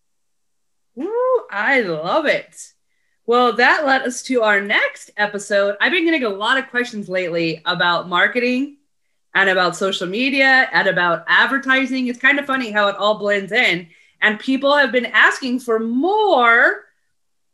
Ooh, 0.98 1.42
I 1.50 1.80
love 1.80 2.26
it. 2.26 2.74
Well, 3.24 3.54
that 3.54 3.86
led 3.86 4.02
us 4.02 4.22
to 4.24 4.42
our 4.42 4.60
next 4.60 5.10
episode. 5.16 5.76
I've 5.80 5.92
been 5.92 6.04
getting 6.04 6.24
a 6.24 6.28
lot 6.28 6.58
of 6.58 6.68
questions 6.68 7.08
lately 7.08 7.62
about 7.64 8.08
marketing 8.08 8.76
and 9.34 9.48
about 9.48 9.76
social 9.76 10.06
media 10.06 10.68
and 10.72 10.88
about 10.88 11.24
advertising. 11.26 12.08
It's 12.08 12.18
kind 12.18 12.38
of 12.38 12.46
funny 12.46 12.70
how 12.70 12.88
it 12.88 12.96
all 12.96 13.18
blends 13.18 13.52
in 13.52 13.88
and 14.22 14.38
people 14.38 14.76
have 14.76 14.92
been 14.92 15.06
asking 15.06 15.60
for 15.60 15.78
more. 15.78 16.84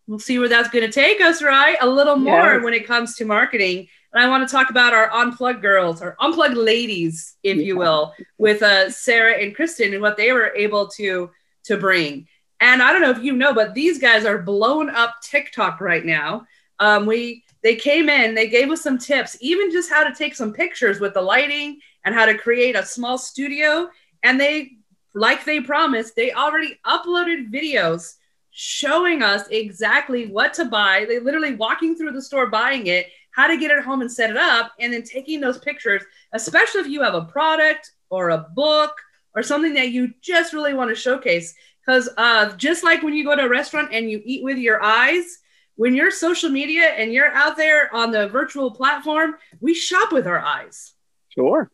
We'll 0.06 0.18
see 0.18 0.38
where 0.38 0.48
that's 0.48 0.68
going 0.68 0.86
to 0.86 0.92
take 0.92 1.20
us, 1.20 1.42
right? 1.42 1.76
A 1.80 1.88
little 1.88 2.16
more 2.16 2.54
yes. 2.54 2.62
when 2.62 2.74
it 2.74 2.86
comes 2.86 3.16
to 3.16 3.24
marketing. 3.24 3.88
And 4.12 4.22
I 4.22 4.28
want 4.28 4.48
to 4.48 4.52
talk 4.52 4.70
about 4.70 4.94
our 4.94 5.12
unplugged 5.12 5.62
girls, 5.62 6.00
our 6.00 6.16
unplugged 6.20 6.56
ladies, 6.56 7.36
if 7.42 7.56
yeah. 7.56 7.64
you 7.64 7.76
will, 7.76 8.14
with 8.38 8.62
uh, 8.62 8.90
Sarah 8.90 9.34
and 9.34 9.54
Kristen 9.54 9.92
and 9.92 10.02
what 10.02 10.16
they 10.16 10.32
were 10.32 10.54
able 10.54 10.88
to 10.96 11.30
to 11.64 11.76
bring. 11.76 12.28
And 12.60 12.82
I 12.82 12.92
don't 12.92 13.02
know 13.02 13.10
if 13.10 13.22
you 13.22 13.32
know, 13.32 13.52
but 13.52 13.74
these 13.74 13.98
guys 13.98 14.24
are 14.24 14.38
blowing 14.38 14.88
up 14.88 15.16
TikTok 15.22 15.80
right 15.80 16.04
now. 16.04 16.46
Um, 16.78 17.04
we 17.06 17.44
they 17.62 17.74
came 17.74 18.08
in, 18.08 18.34
they 18.34 18.48
gave 18.48 18.70
us 18.70 18.82
some 18.82 18.98
tips, 18.98 19.36
even 19.40 19.70
just 19.70 19.90
how 19.90 20.04
to 20.04 20.14
take 20.14 20.34
some 20.34 20.52
pictures 20.52 21.00
with 21.00 21.14
the 21.14 21.20
lighting 21.20 21.80
and 22.04 22.14
how 22.14 22.24
to 22.24 22.38
create 22.38 22.76
a 22.76 22.86
small 22.86 23.18
studio. 23.18 23.90
And 24.22 24.40
they 24.40 24.75
like 25.16 25.44
they 25.44 25.60
promised, 25.60 26.14
they 26.14 26.32
already 26.32 26.78
uploaded 26.86 27.50
videos 27.50 28.16
showing 28.50 29.22
us 29.22 29.48
exactly 29.48 30.26
what 30.26 30.52
to 30.54 30.66
buy. 30.66 31.06
They 31.08 31.18
literally 31.18 31.54
walking 31.54 31.96
through 31.96 32.12
the 32.12 32.20
store 32.20 32.48
buying 32.48 32.86
it, 32.86 33.06
how 33.30 33.46
to 33.46 33.56
get 33.56 33.70
it 33.70 33.82
home 33.82 34.02
and 34.02 34.12
set 34.12 34.28
it 34.28 34.36
up, 34.36 34.72
and 34.78 34.92
then 34.92 35.02
taking 35.02 35.40
those 35.40 35.58
pictures, 35.58 36.02
especially 36.32 36.82
if 36.82 36.88
you 36.88 37.02
have 37.02 37.14
a 37.14 37.24
product 37.24 37.92
or 38.10 38.30
a 38.30 38.46
book 38.54 38.92
or 39.34 39.42
something 39.42 39.72
that 39.72 39.88
you 39.88 40.12
just 40.20 40.52
really 40.52 40.74
want 40.74 40.90
to 40.90 40.94
showcase. 40.94 41.54
Because 41.80 42.10
uh, 42.18 42.54
just 42.56 42.84
like 42.84 43.02
when 43.02 43.14
you 43.14 43.24
go 43.24 43.34
to 43.34 43.44
a 43.44 43.48
restaurant 43.48 43.88
and 43.92 44.10
you 44.10 44.20
eat 44.22 44.44
with 44.44 44.58
your 44.58 44.82
eyes, 44.82 45.38
when 45.76 45.94
you're 45.94 46.10
social 46.10 46.50
media 46.50 46.88
and 46.88 47.12
you're 47.12 47.32
out 47.32 47.56
there 47.56 47.94
on 47.94 48.10
the 48.10 48.28
virtual 48.28 48.70
platform, 48.70 49.36
we 49.60 49.72
shop 49.72 50.12
with 50.12 50.26
our 50.26 50.40
eyes. 50.40 50.92
Sure. 51.30 51.70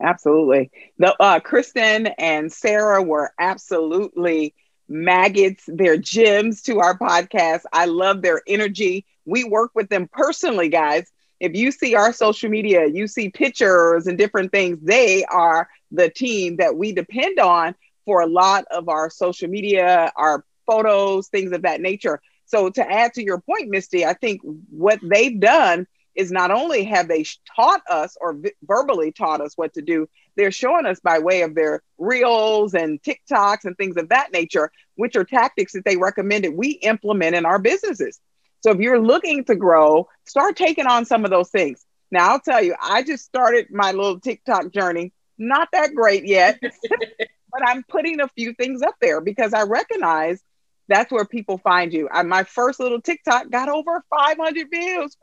Absolutely. 0.00 0.70
The 0.98 1.14
uh, 1.20 1.40
Kristen 1.40 2.06
and 2.18 2.52
Sarah 2.52 3.02
were 3.02 3.32
absolutely 3.38 4.54
maggots. 4.88 5.64
They're 5.66 5.96
gems 5.96 6.62
to 6.62 6.80
our 6.80 6.96
podcast. 6.98 7.62
I 7.72 7.86
love 7.86 8.22
their 8.22 8.42
energy. 8.46 9.06
We 9.24 9.44
work 9.44 9.70
with 9.74 9.88
them 9.88 10.08
personally, 10.12 10.68
guys. 10.68 11.10
If 11.40 11.54
you 11.54 11.70
see 11.70 11.94
our 11.94 12.12
social 12.12 12.50
media, 12.50 12.86
you 12.86 13.06
see 13.06 13.30
pictures 13.30 14.06
and 14.06 14.16
different 14.18 14.52
things, 14.52 14.78
they 14.82 15.24
are 15.24 15.68
the 15.90 16.08
team 16.10 16.56
that 16.56 16.76
we 16.76 16.92
depend 16.92 17.38
on 17.38 17.74
for 18.04 18.20
a 18.20 18.26
lot 18.26 18.64
of 18.70 18.88
our 18.88 19.10
social 19.10 19.48
media, 19.48 20.12
our 20.16 20.44
photos, 20.66 21.28
things 21.28 21.52
of 21.52 21.62
that 21.62 21.80
nature. 21.80 22.20
So, 22.46 22.70
to 22.70 22.90
add 22.90 23.14
to 23.14 23.22
your 23.24 23.40
point, 23.40 23.68
Misty, 23.70 24.04
I 24.04 24.14
think 24.14 24.40
what 24.70 24.98
they've 25.02 25.38
done 25.38 25.86
is 26.16 26.32
not 26.32 26.50
only 26.50 26.84
have 26.84 27.08
they 27.08 27.24
taught 27.54 27.82
us 27.90 28.16
or 28.20 28.36
verbally 28.62 29.12
taught 29.12 29.40
us 29.40 29.52
what 29.56 29.74
to 29.74 29.82
do, 29.82 30.08
they're 30.36 30.50
showing 30.50 30.86
us 30.86 31.00
by 31.00 31.18
way 31.18 31.42
of 31.42 31.54
their 31.54 31.82
reels 31.98 32.74
and 32.74 33.02
TikToks 33.02 33.64
and 33.64 33.76
things 33.76 33.96
of 33.96 34.08
that 34.10 34.32
nature, 34.32 34.70
which 34.96 35.16
are 35.16 35.24
tactics 35.24 35.72
that 35.72 35.84
they 35.84 35.96
recommended 35.96 36.54
we 36.54 36.70
implement 36.70 37.36
in 37.36 37.46
our 37.46 37.58
businesses. 37.58 38.20
So 38.60 38.70
if 38.70 38.78
you're 38.78 39.00
looking 39.00 39.44
to 39.44 39.54
grow, 39.54 40.08
start 40.24 40.56
taking 40.56 40.86
on 40.86 41.04
some 41.04 41.24
of 41.24 41.30
those 41.30 41.50
things. 41.50 41.84
Now 42.10 42.30
I'll 42.30 42.40
tell 42.40 42.62
you, 42.62 42.74
I 42.80 43.02
just 43.02 43.24
started 43.24 43.68
my 43.70 43.92
little 43.92 44.20
TikTok 44.20 44.72
journey. 44.72 45.12
Not 45.38 45.68
that 45.72 45.94
great 45.94 46.24
yet, 46.24 46.58
but 46.60 47.62
I'm 47.66 47.84
putting 47.88 48.20
a 48.20 48.28
few 48.28 48.54
things 48.54 48.82
up 48.82 48.94
there 49.00 49.20
because 49.20 49.52
I 49.54 49.62
recognize 49.62 50.42
that's 50.88 51.10
where 51.10 51.24
people 51.24 51.58
find 51.58 51.92
you. 51.92 52.08
I, 52.10 52.22
my 52.22 52.44
first 52.44 52.80
little 52.80 53.00
TikTok 53.00 53.50
got 53.50 53.68
over 53.68 54.04
500 54.10 54.68
views. 54.70 55.16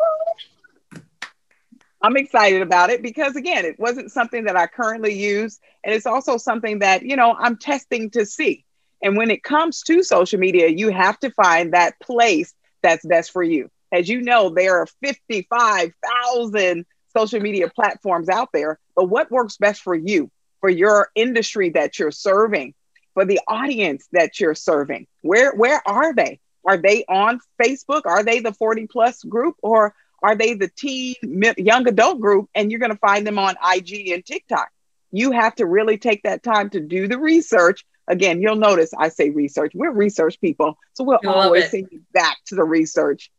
I'm 2.03 2.17
excited 2.17 2.61
about 2.61 2.89
it 2.89 3.01
because 3.01 3.37
again, 3.37 3.63
it 3.63 3.79
wasn't 3.79 4.11
something 4.11 4.43
that 4.43 4.57
I 4.57 4.67
currently 4.67 5.13
use. 5.13 5.59
And 5.85 5.95
it's 5.95 6.05
also 6.05 6.35
something 6.35 6.79
that, 6.79 7.03
you 7.03 7.15
know, 7.15 7.33
I'm 7.33 7.57
testing 7.57 8.09
to 8.11 8.25
see. 8.25 8.65
And 9.01 9.15
when 9.15 9.31
it 9.31 9.41
comes 9.41 9.81
to 9.83 10.03
social 10.03 10.37
media, 10.39 10.67
you 10.67 10.89
have 10.89 11.17
to 11.21 11.31
find 11.31 11.73
that 11.73 11.99
place 12.01 12.53
that's 12.81 13.05
best 13.05 13.31
for 13.31 13.41
you. 13.41 13.71
As 13.93 14.09
you 14.09 14.21
know, 14.21 14.49
there 14.49 14.81
are 14.81 14.87
55,000 15.01 16.85
social 17.15 17.39
media 17.39 17.69
platforms 17.69 18.27
out 18.27 18.49
there, 18.51 18.79
but 18.95 19.05
what 19.05 19.31
works 19.31 19.55
best 19.57 19.81
for 19.81 19.95
you, 19.95 20.29
for 20.59 20.69
your 20.69 21.09
industry 21.15 21.69
that 21.69 21.99
you're 21.99 22.11
serving, 22.11 22.73
for 23.13 23.23
the 23.23 23.39
audience 23.47 24.07
that 24.11 24.39
you're 24.41 24.55
serving? 24.55 25.07
Where, 25.21 25.53
where 25.55 25.81
are 25.87 26.13
they? 26.13 26.39
Are 26.65 26.77
they 26.77 27.05
on 27.07 27.39
Facebook? 27.61 28.05
Are 28.05 28.23
they 28.23 28.39
the 28.39 28.53
40 28.53 28.87
plus 28.87 29.23
group 29.23 29.55
or 29.61 29.93
are 30.23 30.35
they 30.35 30.53
the 30.53 30.69
teen, 30.69 31.15
young 31.57 31.87
adult 31.87 32.19
group? 32.19 32.49
And 32.55 32.71
you're 32.71 32.79
going 32.79 32.93
to 32.93 32.97
find 32.97 33.27
them 33.27 33.37
on 33.37 33.55
IG 33.75 34.09
and 34.09 34.25
TikTok. 34.25 34.69
You 35.11 35.31
have 35.31 35.55
to 35.55 35.65
really 35.65 35.97
take 35.97 36.23
that 36.23 36.41
time 36.41 36.69
to 36.71 36.79
do 36.79 37.07
the 37.07 37.19
research. 37.19 37.85
Again, 38.07 38.41
you'll 38.41 38.55
notice 38.55 38.93
I 38.97 39.09
say 39.09 39.29
research. 39.29 39.73
We're 39.75 39.91
research 39.91 40.39
people. 40.41 40.77
So 40.93 41.03
we'll 41.03 41.19
always 41.25 41.69
send 41.69 41.89
you 41.91 42.01
back 42.13 42.37
to 42.47 42.55
the 42.55 42.63
research. 42.63 43.29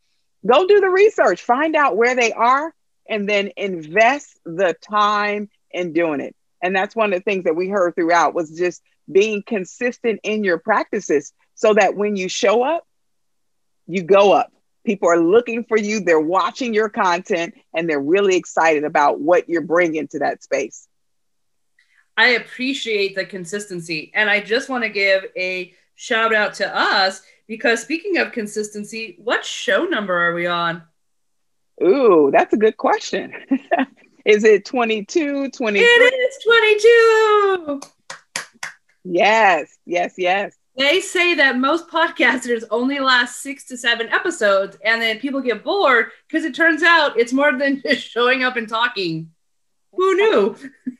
Go 0.46 0.66
do 0.66 0.80
the 0.80 0.90
research, 0.90 1.40
find 1.40 1.74
out 1.74 1.96
where 1.96 2.14
they 2.14 2.32
are, 2.32 2.74
and 3.08 3.28
then 3.28 3.50
invest 3.56 4.38
the 4.44 4.76
time 4.80 5.48
in 5.70 5.92
doing 5.92 6.20
it. 6.20 6.36
And 6.62 6.76
that's 6.76 6.94
one 6.94 7.12
of 7.12 7.18
the 7.18 7.24
things 7.24 7.44
that 7.44 7.56
we 7.56 7.68
heard 7.68 7.94
throughout 7.94 8.34
was 8.34 8.50
just 8.50 8.82
being 9.10 9.42
consistent 9.46 10.20
in 10.22 10.44
your 10.44 10.58
practices 10.58 11.32
so 11.54 11.74
that 11.74 11.96
when 11.96 12.16
you 12.16 12.28
show 12.28 12.62
up, 12.62 12.86
you 13.86 14.02
go 14.02 14.32
up. 14.32 14.50
People 14.84 15.08
are 15.08 15.18
looking 15.18 15.64
for 15.64 15.78
you, 15.78 16.00
they're 16.00 16.20
watching 16.20 16.74
your 16.74 16.88
content, 16.88 17.54
and 17.72 17.88
they're 17.88 18.00
really 18.00 18.36
excited 18.36 18.84
about 18.84 19.20
what 19.20 19.48
you're 19.48 19.62
bringing 19.62 20.08
to 20.08 20.18
that 20.20 20.42
space. 20.42 20.86
I 22.16 22.28
appreciate 22.28 23.14
the 23.14 23.24
consistency. 23.24 24.12
And 24.14 24.30
I 24.30 24.40
just 24.40 24.68
want 24.68 24.84
to 24.84 24.90
give 24.90 25.24
a 25.36 25.74
shout 25.94 26.34
out 26.34 26.54
to 26.54 26.76
us 26.76 27.22
because 27.46 27.82
speaking 27.82 28.18
of 28.18 28.32
consistency, 28.32 29.16
what 29.18 29.44
show 29.44 29.84
number 29.84 30.14
are 30.14 30.34
we 30.34 30.46
on? 30.46 30.82
Ooh, 31.82 32.30
that's 32.32 32.52
a 32.52 32.56
good 32.56 32.76
question. 32.76 33.32
is 34.24 34.44
it 34.44 34.64
22, 34.64 35.50
23? 35.50 35.86
It 35.86 36.14
is 36.14 37.80
22. 37.80 37.80
Yes, 39.04 39.76
yes, 39.84 40.14
yes. 40.16 40.54
They 40.76 41.00
say 41.00 41.35
that 41.35 41.59
most 41.59 41.88
podcasters 41.88 42.64
only 42.71 42.99
last 42.99 43.40
six 43.40 43.64
to 43.66 43.76
seven 43.76 44.09
episodes, 44.09 44.76
and 44.85 45.00
then 45.00 45.21
people 45.21 45.40
get 45.40 45.62
bored 45.62 46.07
because 46.26 46.45
it 46.45 46.54
turns 46.54 46.83
out 46.83 47.19
it's 47.19 47.33
more 47.33 47.57
than 47.57 47.81
just 47.87 48.09
showing 48.09 48.43
up 48.43 48.57
and 48.57 48.69
talking. 48.69 49.31
Who 49.93 50.14
knew? 50.14 50.57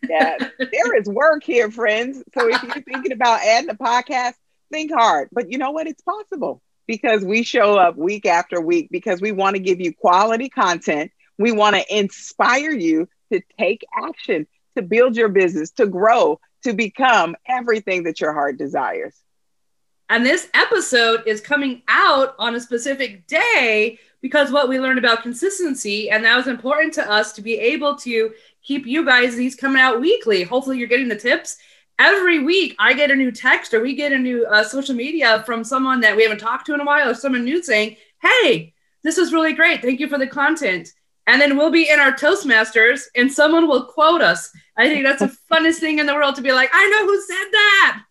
yeah, 0.09 0.37
there 0.59 0.97
is 0.97 1.07
work 1.09 1.43
here, 1.43 1.73
friends. 1.73 2.23
So 2.35 2.49
if 2.49 2.63
you're 2.63 2.83
thinking 2.93 3.11
about 3.11 3.41
adding 3.41 3.71
a 3.71 3.75
podcast, 3.75 4.35
think 4.71 4.93
hard. 4.93 5.29
But 5.33 5.51
you 5.51 5.59
know 5.59 5.73
what? 5.73 5.89
It's 5.89 6.03
possible 6.03 6.63
because 6.87 7.25
we 7.25 7.43
show 7.43 7.77
up 7.77 7.97
week 7.97 8.27
after 8.27 8.61
week 8.61 8.89
because 8.93 9.21
we 9.21 9.33
want 9.33 9.57
to 9.57 9.61
give 9.61 9.81
you 9.81 9.93
quality 9.93 10.49
content. 10.49 11.11
We 11.37 11.51
want 11.51 11.75
to 11.75 11.97
inspire 11.97 12.71
you 12.71 13.09
to 13.33 13.41
take 13.59 13.85
action, 13.97 14.47
to 14.77 14.83
build 14.83 15.17
your 15.17 15.31
business, 15.31 15.73
to 15.73 15.87
grow, 15.89 16.39
to 16.63 16.73
become 16.75 17.35
everything 17.49 18.05
that 18.05 18.21
your 18.21 18.33
heart 18.33 18.57
desires. 18.57 19.24
And 20.11 20.25
this 20.25 20.49
episode 20.55 21.23
is 21.27 21.41
coming 21.41 21.83
out 21.89 22.35
on 22.39 22.55
a 22.55 22.61
specific 22.61 23.27
day 23.27 23.99
because 24.21 24.51
what 24.51 24.69
we 24.69 24.79
learned 24.79 24.99
about 24.99 25.23
consistency, 25.23 26.11
and 26.11 26.25
that 26.25 26.37
was 26.37 26.47
important 26.47 26.93
to 26.95 27.11
us 27.11 27.33
to 27.35 27.43
be 27.43 27.59
able 27.59 27.97
to 27.97 28.33
keep 28.63 28.87
you 28.87 29.05
guys 29.05 29.37
these 29.37 29.55
coming 29.55 29.81
out 29.81 30.01
weekly. 30.01 30.43
Hopefully, 30.43 30.79
you're 30.79 30.89
getting 30.89 31.09
the 31.09 31.17
tips. 31.17 31.57
Every 31.99 32.43
week, 32.43 32.75
I 32.79 32.93
get 32.93 33.11
a 33.11 33.17
new 33.17 33.31
text 33.31 33.73
or 33.73 33.81
we 33.81 33.95
get 33.95 34.13
a 34.13 34.19
new 34.19 34.47
uh, 34.47 34.65
social 34.65 34.95
media 34.95 35.43
from 35.47 35.63
someone 35.63 36.01
that 36.01 36.17
we 36.17 36.23
haven't 36.23 36.39
talked 36.39 36.67
to 36.67 36.75
in 36.75 36.81
a 36.81 36.85
while 36.85 37.09
or 37.09 37.15
someone 37.15 37.45
new 37.45 37.63
saying, 37.63 37.97
Hey, 38.21 38.75
this 39.03 39.17
is 39.17 39.33
really 39.33 39.53
great. 39.53 39.81
Thank 39.81 40.01
you 40.01 40.09
for 40.09 40.19
the 40.19 40.27
content. 40.27 40.89
And 41.27 41.41
then 41.41 41.57
we'll 41.57 41.71
be 41.71 41.89
in 41.89 42.01
our 42.01 42.13
Toastmasters 42.13 43.03
and 43.15 43.33
someone 43.33 43.69
will 43.69 43.85
quote 43.85 44.23
us. 44.23 44.51
I 44.77 44.89
think 44.89 45.05
that's 45.05 45.21
the 45.21 45.37
funnest 45.51 45.77
thing 45.77 45.99
in 45.99 46.07
the 46.07 46.15
world 46.15 46.35
to 46.37 46.43
be 46.43 46.53
like, 46.53 46.71
I 46.73 46.89
know 46.91 47.07
who 47.07 47.21
said 47.21 47.51
that. 47.53 48.03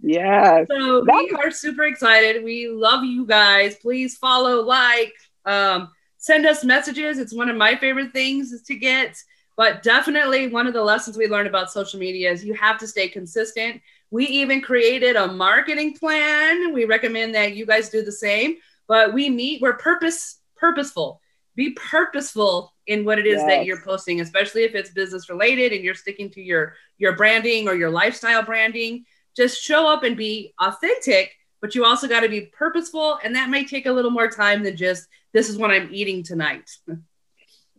Yeah. 0.00 0.64
so 0.68 1.04
we 1.04 1.36
are 1.44 1.50
super 1.50 1.84
excited. 1.84 2.42
We 2.42 2.68
love 2.68 3.04
you 3.04 3.26
guys. 3.26 3.76
Please 3.76 4.16
follow, 4.16 4.62
like, 4.62 5.12
um, 5.44 5.90
send 6.16 6.46
us 6.46 6.64
messages. 6.64 7.18
It's 7.18 7.34
one 7.34 7.48
of 7.48 7.56
my 7.56 7.76
favorite 7.76 8.12
things 8.12 8.62
to 8.62 8.74
get. 8.74 9.16
But 9.56 9.82
definitely 9.82 10.48
one 10.48 10.66
of 10.66 10.72
the 10.72 10.82
lessons 10.82 11.16
we 11.16 11.26
learned 11.26 11.48
about 11.48 11.70
social 11.70 11.98
media 12.00 12.30
is 12.30 12.44
you 12.44 12.54
have 12.54 12.78
to 12.78 12.86
stay 12.86 13.08
consistent. 13.08 13.82
We 14.10 14.26
even 14.26 14.60
created 14.60 15.16
a 15.16 15.26
marketing 15.26 15.96
plan. 15.96 16.72
We 16.72 16.84
recommend 16.84 17.34
that 17.34 17.54
you 17.54 17.66
guys 17.66 17.90
do 17.90 18.02
the 18.02 18.12
same. 18.12 18.56
But 18.86 19.12
we 19.12 19.28
meet, 19.28 19.60
we're 19.60 19.74
purpose 19.74 20.38
purposeful. 20.56 21.20
Be 21.58 21.70
purposeful 21.70 22.72
in 22.86 23.04
what 23.04 23.18
it 23.18 23.26
is 23.26 23.38
yes. 23.38 23.46
that 23.48 23.64
you're 23.64 23.80
posting, 23.80 24.20
especially 24.20 24.62
if 24.62 24.76
it's 24.76 24.90
business 24.90 25.28
related 25.28 25.72
and 25.72 25.82
you're 25.82 25.96
sticking 25.96 26.30
to 26.30 26.40
your 26.40 26.76
your 26.98 27.16
branding 27.16 27.66
or 27.66 27.74
your 27.74 27.90
lifestyle 27.90 28.44
branding. 28.44 29.04
Just 29.36 29.60
show 29.60 29.92
up 29.92 30.04
and 30.04 30.16
be 30.16 30.54
authentic, 30.60 31.32
but 31.60 31.74
you 31.74 31.84
also 31.84 32.06
got 32.06 32.20
to 32.20 32.28
be 32.28 32.42
purposeful, 32.42 33.18
and 33.24 33.34
that 33.34 33.50
may 33.50 33.64
take 33.64 33.86
a 33.86 33.92
little 33.92 34.12
more 34.12 34.28
time 34.28 34.62
than 34.62 34.76
just 34.76 35.08
this 35.32 35.48
is 35.48 35.58
what 35.58 35.72
I'm 35.72 35.88
eating 35.92 36.22
tonight. 36.22 36.70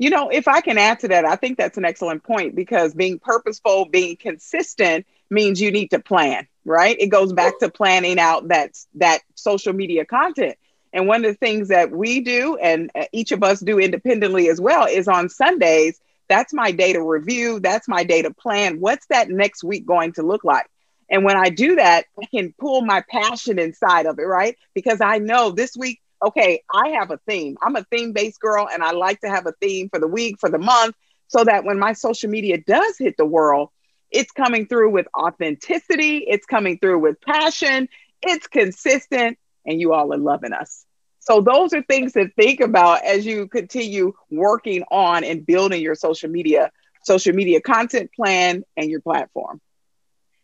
You 0.01 0.09
know, 0.09 0.29
if 0.29 0.47
I 0.47 0.61
can 0.61 0.77
add 0.77 1.01
to 1.01 1.09
that, 1.09 1.25
I 1.25 1.35
think 1.35 1.57
that's 1.57 1.77
an 1.77 1.83
excellent 1.83 2.23
point 2.23 2.55
because 2.55 2.93
being 2.93 3.19
purposeful, 3.19 3.83
being 3.83 4.15
consistent 4.15 5.05
means 5.29 5.59
you 5.59 5.71
need 5.71 5.89
to 5.89 5.99
plan, 5.99 6.47
right? 6.63 6.95
It 6.97 7.07
goes 7.07 7.33
back 7.33 7.59
to 7.59 7.69
planning 7.69 8.17
out 8.17 8.47
that 8.47 8.77
that 8.95 9.19
social 9.35 9.73
media 9.73 10.05
content. 10.05 10.55
And 10.91 11.07
one 11.07 11.23
of 11.23 11.31
the 11.31 11.37
things 11.37 11.69
that 11.69 11.91
we 11.91 12.21
do 12.21 12.57
and 12.57 12.89
uh, 12.95 13.05
each 13.11 13.31
of 13.31 13.43
us 13.43 13.59
do 13.59 13.79
independently 13.79 14.49
as 14.49 14.59
well 14.59 14.85
is 14.85 15.07
on 15.07 15.29
Sundays, 15.29 15.99
that's 16.27 16.53
my 16.53 16.71
data 16.71 17.01
review, 17.01 17.59
that's 17.59 17.87
my 17.87 18.03
data 18.03 18.33
plan. 18.33 18.79
What's 18.79 19.05
that 19.07 19.29
next 19.29 19.63
week 19.63 19.85
going 19.85 20.13
to 20.13 20.23
look 20.23 20.43
like? 20.43 20.67
And 21.09 21.23
when 21.23 21.37
I 21.37 21.49
do 21.49 21.75
that, 21.75 22.05
I 22.21 22.25
can 22.25 22.53
pull 22.59 22.81
my 22.81 23.03
passion 23.09 23.57
inside 23.59 24.05
of 24.05 24.19
it, 24.19 24.23
right? 24.23 24.55
Because 24.73 25.01
I 25.01 25.17
know 25.17 25.51
this 25.51 25.75
week 25.75 25.99
okay, 26.21 26.63
I 26.71 26.89
have 26.99 27.11
a 27.11 27.19
theme. 27.27 27.57
I'm 27.61 27.75
a 27.75 27.83
theme 27.85 28.13
based 28.13 28.39
girl 28.39 28.67
and 28.71 28.83
I 28.83 28.91
like 28.91 29.21
to 29.21 29.29
have 29.29 29.47
a 29.47 29.53
theme 29.53 29.89
for 29.89 29.99
the 29.99 30.07
week, 30.07 30.39
for 30.39 30.49
the 30.49 30.57
month, 30.57 30.95
so 31.27 31.43
that 31.43 31.63
when 31.63 31.79
my 31.79 31.93
social 31.93 32.29
media 32.29 32.57
does 32.57 32.97
hit 32.97 33.15
the 33.17 33.25
world, 33.25 33.69
it's 34.11 34.31
coming 34.31 34.67
through 34.67 34.91
with 34.91 35.07
authenticity, 35.17 36.17
it's 36.27 36.45
coming 36.45 36.79
through 36.79 36.99
with 36.99 37.21
passion, 37.21 37.87
it's 38.21 38.47
consistent, 38.47 39.37
and 39.65 39.79
you 39.79 39.93
all 39.93 40.13
are 40.13 40.17
loving 40.17 40.53
us. 40.53 40.85
So, 41.19 41.41
those 41.41 41.73
are 41.73 41.83
things 41.83 42.13
to 42.13 42.29
think 42.29 42.59
about 42.59 43.03
as 43.03 43.25
you 43.25 43.47
continue 43.47 44.13
working 44.31 44.83
on 44.89 45.23
and 45.23 45.45
building 45.45 45.81
your 45.81 45.95
social 45.95 46.29
media, 46.29 46.71
social 47.03 47.33
media 47.33 47.61
content 47.61 48.11
plan 48.15 48.63
and 48.77 48.89
your 48.89 49.01
platform. 49.01 49.61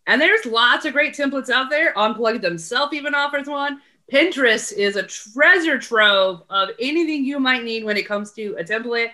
And 0.08 0.22
there's 0.22 0.46
lots 0.46 0.86
of 0.86 0.94
great 0.94 1.16
templates 1.16 1.50
out 1.50 1.70
there. 1.70 1.94
Unplug 1.94 2.42
themselves 2.42 2.94
even 2.94 3.16
offers 3.16 3.48
one. 3.48 3.82
Pinterest 4.12 4.72
is 4.72 4.96
a 4.96 5.04
treasure 5.04 5.80
trove 5.80 6.44
of 6.50 6.70
anything 6.80 7.26
you 7.26 7.40
might 7.40 7.64
need 7.64 7.84
when 7.84 7.98
it 7.98 8.08
comes 8.08 8.32
to 8.34 8.56
a 8.60 8.64
template. 8.64 9.12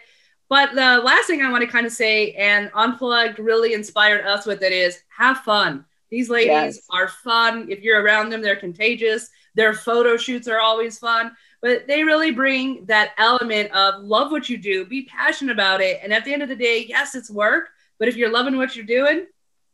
But 0.50 0.76
the 0.76 1.02
last 1.02 1.28
thing 1.28 1.42
I 1.42 1.50
want 1.50 1.64
to 1.64 1.70
kind 1.70 1.86
of 1.86 1.94
say, 1.94 2.34
and 2.34 2.70
Unplugged 2.74 3.40
really 3.40 3.74
inspired 3.74 4.26
us 4.26 4.46
with 4.46 4.62
it, 4.64 4.74
is 4.74 5.02
have 5.08 5.38
fun. 5.40 5.86
These 6.10 6.30
ladies 6.30 6.76
yes. 6.76 6.88
are 6.90 7.08
fun. 7.08 7.68
If 7.70 7.84
you're 7.84 8.04
around 8.04 8.32
them, 8.32 8.42
they're 8.42 8.58
contagious. 8.58 9.30
Their 9.56 9.74
photo 9.74 10.18
shoots 10.18 10.48
are 10.48 10.60
always 10.60 10.98
fun, 10.98 11.32
but 11.62 11.88
they 11.88 12.04
really 12.04 12.32
bring 12.32 12.86
that 12.86 13.12
element 13.18 13.72
of 13.72 14.04
love 14.04 14.32
what 14.32 14.50
you 14.50 14.58
do, 14.58 14.86
be 14.86 15.06
passionate 15.06 15.52
about 15.52 15.82
it. 15.82 16.00
And 16.04 16.14
at 16.14 16.26
the 16.26 16.34
end 16.34 16.42
of 16.42 16.50
the 16.50 16.56
day, 16.56 16.86
yes, 16.88 17.16
it's 17.16 17.30
work, 17.30 17.70
but 18.00 18.08
if 18.08 18.16
you're 18.16 18.32
loving 18.32 18.58
what 18.58 18.76
you're 18.76 18.86
doing, 18.86 19.26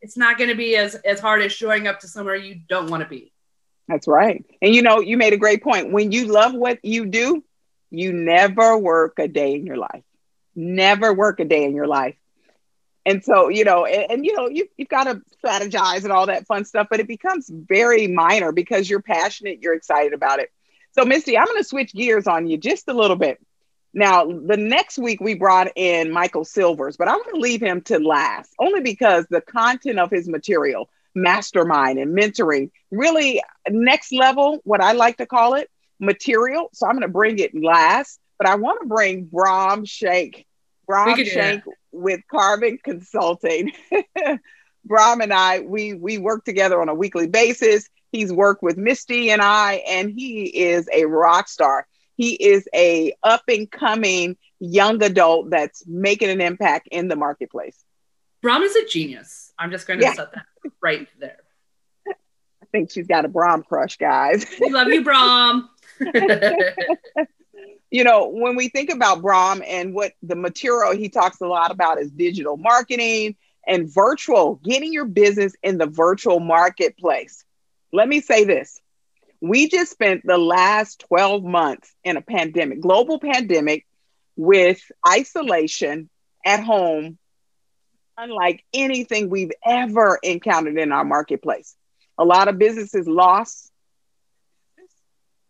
it's 0.01 0.17
not 0.17 0.37
going 0.37 0.49
to 0.49 0.55
be 0.55 0.75
as, 0.75 0.95
as 0.95 1.19
hard 1.19 1.41
as 1.41 1.51
showing 1.51 1.87
up 1.87 1.99
to 2.01 2.07
somewhere 2.07 2.35
you 2.35 2.59
don't 2.67 2.89
want 2.89 3.03
to 3.03 3.09
be. 3.09 3.31
That's 3.87 4.07
right. 4.07 4.43
And 4.61 4.75
you 4.75 4.81
know, 4.81 4.99
you 4.99 5.17
made 5.17 5.33
a 5.33 5.37
great 5.37 5.63
point. 5.63 5.91
When 5.91 6.11
you 6.11 6.27
love 6.27 6.53
what 6.53 6.83
you 6.83 7.05
do, 7.05 7.43
you 7.89 8.11
never 8.11 8.77
work 8.77 9.17
a 9.17 9.27
day 9.27 9.55
in 9.55 9.65
your 9.65 9.77
life. 9.77 10.03
Never 10.55 11.13
work 11.13 11.39
a 11.39 11.45
day 11.45 11.63
in 11.63 11.73
your 11.73 11.87
life. 11.87 12.15
And 13.07 13.23
so, 13.23 13.47
you 13.47 13.63
know, 13.63 13.85
and, 13.85 14.11
and 14.11 14.25
you 14.25 14.35
know, 14.35 14.49
you, 14.49 14.67
you've 14.75 14.89
got 14.89 15.05
to 15.05 15.21
strategize 15.41 16.03
and 16.03 16.11
all 16.11 16.25
that 16.25 16.45
fun 16.45 16.65
stuff, 16.65 16.87
but 16.91 16.99
it 16.99 17.07
becomes 17.07 17.49
very 17.49 18.05
minor 18.05 18.51
because 18.51 18.89
you're 18.89 19.01
passionate, 19.01 19.59
you're 19.61 19.75
excited 19.75 20.11
about 20.11 20.39
it. 20.39 20.51
So, 20.91 21.05
Misty, 21.05 21.37
I'm 21.37 21.45
going 21.45 21.57
to 21.57 21.63
switch 21.63 21.93
gears 21.93 22.27
on 22.27 22.47
you 22.47 22.57
just 22.57 22.89
a 22.89 22.93
little 22.93 23.15
bit. 23.15 23.39
Now, 23.93 24.25
the 24.25 24.57
next 24.57 24.99
week 24.99 25.21
we 25.21 25.35
brought 25.35 25.69
in 25.77 26.11
Michael 26.11 26.43
Silvers, 26.43 26.97
but 26.97 27.07
I'm 27.07 27.23
going 27.23 27.35
to 27.35 27.39
leave 27.39 27.61
him 27.61 27.79
to 27.83 27.97
last 27.97 28.53
only 28.59 28.81
because 28.81 29.25
the 29.29 29.39
content 29.39 29.99
of 29.99 30.11
his 30.11 30.27
material, 30.27 30.89
mastermind 31.15 31.99
and 31.99 32.13
mentoring, 32.13 32.71
really 32.91 33.41
next 33.69 34.11
level, 34.11 34.59
what 34.65 34.81
I 34.81 34.91
like 34.91 35.15
to 35.17 35.25
call 35.25 35.53
it, 35.53 35.69
material. 36.01 36.69
So 36.73 36.85
I'm 36.85 36.93
going 36.93 37.03
to 37.03 37.07
bring 37.07 37.39
it 37.39 37.55
last, 37.55 38.19
but 38.37 38.49
I 38.49 38.55
want 38.55 38.81
to 38.81 38.87
bring 38.87 39.29
Brahm 39.31 39.85
Shank, 39.85 40.45
Brahm 40.87 41.23
Shank 41.25 41.63
with 41.91 42.21
Carbon 42.31 42.79
Consulting. 42.83 43.73
Brahm 44.85 45.21
and 45.21 45.33
I, 45.33 45.59
we 45.59 45.93
we 45.93 46.17
work 46.17 46.45
together 46.45 46.81
on 46.81 46.87
a 46.89 46.95
weekly 46.95 47.27
basis. 47.27 47.89
He's 48.11 48.31
worked 48.31 48.63
with 48.63 48.77
Misty 48.77 49.29
and 49.31 49.41
I, 49.41 49.83
and 49.87 50.09
he 50.09 50.45
is 50.45 50.87
a 50.93 51.05
rock 51.05 51.49
star. 51.49 51.85
He 52.15 52.33
is 52.33 52.67
a 52.73 53.13
up 53.21 53.43
and 53.49 53.69
coming 53.69 54.37
young 54.59 55.03
adult 55.03 55.49
that's 55.49 55.85
making 55.85 56.29
an 56.29 56.41
impact 56.41 56.87
in 56.89 57.09
the 57.09 57.15
marketplace. 57.15 57.83
Brahm 58.41 58.63
is 58.63 58.75
a 58.75 58.85
genius. 58.85 59.53
I'm 59.59 59.71
just 59.71 59.87
going 59.87 59.99
to 59.99 60.05
yeah. 60.05 60.13
set 60.13 60.31
that 60.33 60.45
right 60.81 61.07
there. 61.19 61.37
I 62.07 62.65
think 62.71 62.91
she's 62.91 63.07
got 63.07 63.25
a 63.25 63.27
Brahm 63.27 63.63
crush, 63.63 63.97
guys. 63.97 64.45
We 64.59 64.69
love 64.69 64.87
you, 64.87 65.03
Brahm. 65.03 65.69
you 67.89 68.03
know, 68.03 68.27
when 68.27 68.55
we 68.55 68.69
think 68.69 68.89
about 68.89 69.21
Brahm 69.21 69.63
and 69.65 69.93
what 69.93 70.13
the 70.21 70.35
material 70.35 70.91
he 70.91 71.09
talks 71.09 71.39
a 71.41 71.47
lot 71.47 71.71
about 71.71 71.99
is 71.99 72.11
digital 72.11 72.57
marketing 72.57 73.35
and 73.65 73.93
virtual, 73.93 74.55
getting 74.55 74.93
your 74.93 75.05
business 75.05 75.53
in 75.63 75.77
the 75.77 75.87
virtual 75.87 76.39
marketplace. 76.39 77.43
Let 77.93 78.07
me 78.07 78.21
say 78.21 78.43
this. 78.43 78.81
We 79.39 79.69
just 79.69 79.91
spent 79.91 80.25
the 80.25 80.37
last 80.37 81.05
12 81.07 81.43
months 81.43 81.93
in 82.03 82.17
a 82.17 82.21
pandemic, 82.21 82.81
global 82.81 83.19
pandemic, 83.19 83.85
with 84.35 84.79
isolation 85.07 86.09
at 86.45 86.63
home, 86.63 87.17
unlike 88.17 88.63
anything 88.73 89.29
we've 89.29 89.51
ever 89.65 90.19
encountered 90.23 90.77
in 90.77 90.91
our 90.91 91.03
marketplace. 91.03 91.75
A 92.17 92.25
lot 92.25 92.47
of 92.47 92.57
businesses 92.57 93.07
lost, 93.07 93.71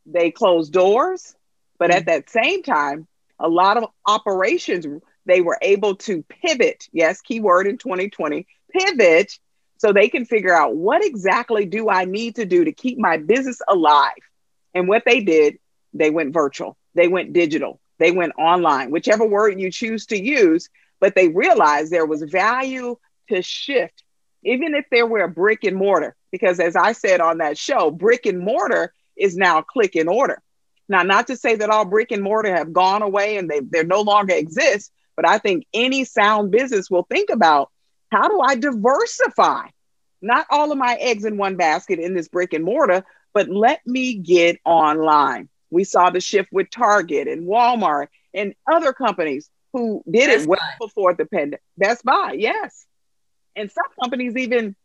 they 0.06 0.32
closed 0.32 0.74
doors, 0.74 1.36
but 1.78 1.90
mm-hmm. 1.90 1.98
at 1.98 2.06
that 2.06 2.30
same 2.30 2.64
time, 2.64 3.08
a 3.40 3.48
lot 3.48 3.78
of 3.78 3.86
operations 4.06 4.86
they 5.26 5.42
were 5.42 5.58
able 5.62 5.96
to 5.96 6.24
pivot. 6.24 6.88
Yes, 6.92 7.22
keyword 7.22 7.68
in 7.68 7.78
2020, 7.78 8.48
pivot 8.72 9.38
so 9.78 9.94
they 9.94 10.10
can 10.10 10.26
figure 10.26 10.54
out 10.54 10.76
what 10.76 11.06
exactly 11.06 11.66
do 11.66 11.90
I 11.90 12.06
need 12.06 12.36
to 12.36 12.46
do 12.46 12.66
to 12.66 12.72
keep 12.72 12.98
my 12.98 13.18
business 13.18 13.62
alive. 13.68 14.12
And 14.74 14.88
what 14.88 15.04
they 15.06 15.22
did, 15.22 15.60
they 15.94 16.10
went 16.10 16.34
virtual, 16.34 16.78
they 16.96 17.08
went 17.08 17.34
digital, 17.34 17.80
they 18.00 18.12
went 18.12 18.34
online, 18.38 18.92
whichever 18.92 19.26
word 19.26 19.60
you 19.60 19.72
choose 19.72 20.08
to 20.08 20.22
use, 20.22 20.70
but 21.00 21.16
they 21.16 21.28
realized 21.28 21.92
there 21.92 22.06
was 22.06 22.24
value 22.24 22.98
to 23.30 23.42
shift, 23.42 24.04
even 24.44 24.74
if 24.74 24.86
there 24.90 25.06
were 25.06 25.22
a 25.22 25.30
brick 25.30 25.64
and 25.64 25.78
mortar. 25.78 26.16
Because 26.32 26.60
as 26.60 26.76
I 26.76 26.92
said 26.92 27.22
on 27.22 27.38
that 27.38 27.58
show, 27.58 27.92
brick 27.92 28.26
and 28.26 28.40
mortar 28.40 28.94
is 29.16 29.38
now 29.38 29.62
click 29.62 29.96
and 29.96 30.10
order. 30.10 30.42
Now, 30.90 31.04
not 31.04 31.28
to 31.28 31.36
say 31.36 31.56
that 31.56 31.70
all 31.70 31.86
brick 31.86 32.12
and 32.12 32.24
mortar 32.24 32.56
have 32.56 32.72
gone 32.72 33.02
away 33.02 33.38
and 33.38 33.50
they, 33.50 33.60
they 33.60 33.84
no 33.84 34.02
longer 34.02 34.34
exist, 34.34 34.92
but 35.16 35.28
I 35.28 35.38
think 35.38 35.66
any 35.74 36.06
sound 36.06 36.52
business 36.52 36.90
will 36.90 37.04
think 37.04 37.30
about 37.30 37.72
how 38.12 38.28
do 38.30 38.40
I 38.40 38.56
diversify? 38.56 39.68
Not 40.22 40.48
all 40.50 40.72
of 40.72 40.78
my 40.78 40.96
eggs 40.96 41.26
in 41.26 41.38
one 41.38 41.58
basket 41.58 42.00
in 42.00 42.14
this 42.14 42.30
brick 42.30 42.54
and 42.54 42.64
mortar, 42.64 43.04
but 43.34 43.50
let 43.50 43.86
me 43.86 44.16
get 44.16 44.60
online. 44.66 45.50
We 45.70 45.84
saw 45.84 46.10
the 46.10 46.22
shift 46.22 46.50
with 46.52 46.70
Target 46.72 47.28
and 47.28 47.48
Walmart 47.48 48.08
and 48.34 48.56
other 48.66 48.94
companies 48.94 49.50
who 49.74 50.02
did 50.10 50.28
Best 50.28 50.44
it 50.44 50.50
well 50.50 50.60
Buy. 50.60 50.86
before 50.86 51.14
the 51.14 51.26
pandemic. 51.26 51.62
Best 51.78 52.04
Buy, 52.04 52.36
yes. 52.38 52.86
And 53.56 53.70
some 53.72 53.86
companies 54.02 54.36
even 54.38 54.76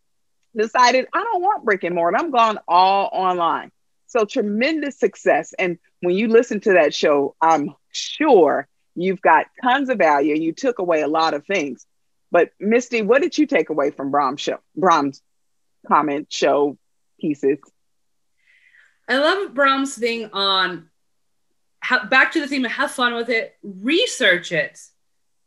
decided, 0.57 1.07
I 1.13 1.23
don't 1.23 1.43
want 1.43 1.65
brick 1.65 1.85
and 1.85 1.95
mortar. 1.95 2.19
I'm 2.19 2.31
going 2.31 2.59
all 2.67 3.09
online. 3.13 3.71
So 4.13 4.27
tremendous 4.27 4.99
success. 4.99 5.55
And 5.59 5.79
when 6.01 6.15
you 6.15 6.29
listen 6.29 6.61
to 6.61 6.75
that 6.75 6.95
show, 6.95 7.35
I'm 7.41 7.75
sure 7.93 8.69
you've 8.95 9.23
got 9.23 9.47
tons 9.63 9.89
of 9.89 9.97
value. 9.97 10.35
You 10.35 10.53
took 10.53 10.79
away 10.79 11.01
a 11.01 11.09
lot 11.09 11.33
of 11.33 11.47
things. 11.47 11.87
But 12.31 12.51
Misty, 12.61 13.01
what 13.01 13.23
did 13.23 13.39
you 13.39 13.47
take 13.47 13.71
away 13.71 13.91
from 13.91 14.11
Brahm's 14.11 14.43
show? 14.43 14.59
Brahm's 14.77 15.23
comment 15.89 16.31
show 16.31 16.77
pieces. 17.19 17.59
I 19.09 19.17
love 19.17 19.55
Brahm's 19.55 19.97
thing 19.97 20.29
on 20.35 20.91
how, 21.81 22.05
back 22.05 22.33
to 22.33 22.41
the 22.41 22.47
theme 22.47 22.67
of 22.67 22.73
have 22.73 22.91
fun 22.91 23.15
with 23.15 23.31
it, 23.31 23.57
research 23.63 24.53
it, 24.53 24.79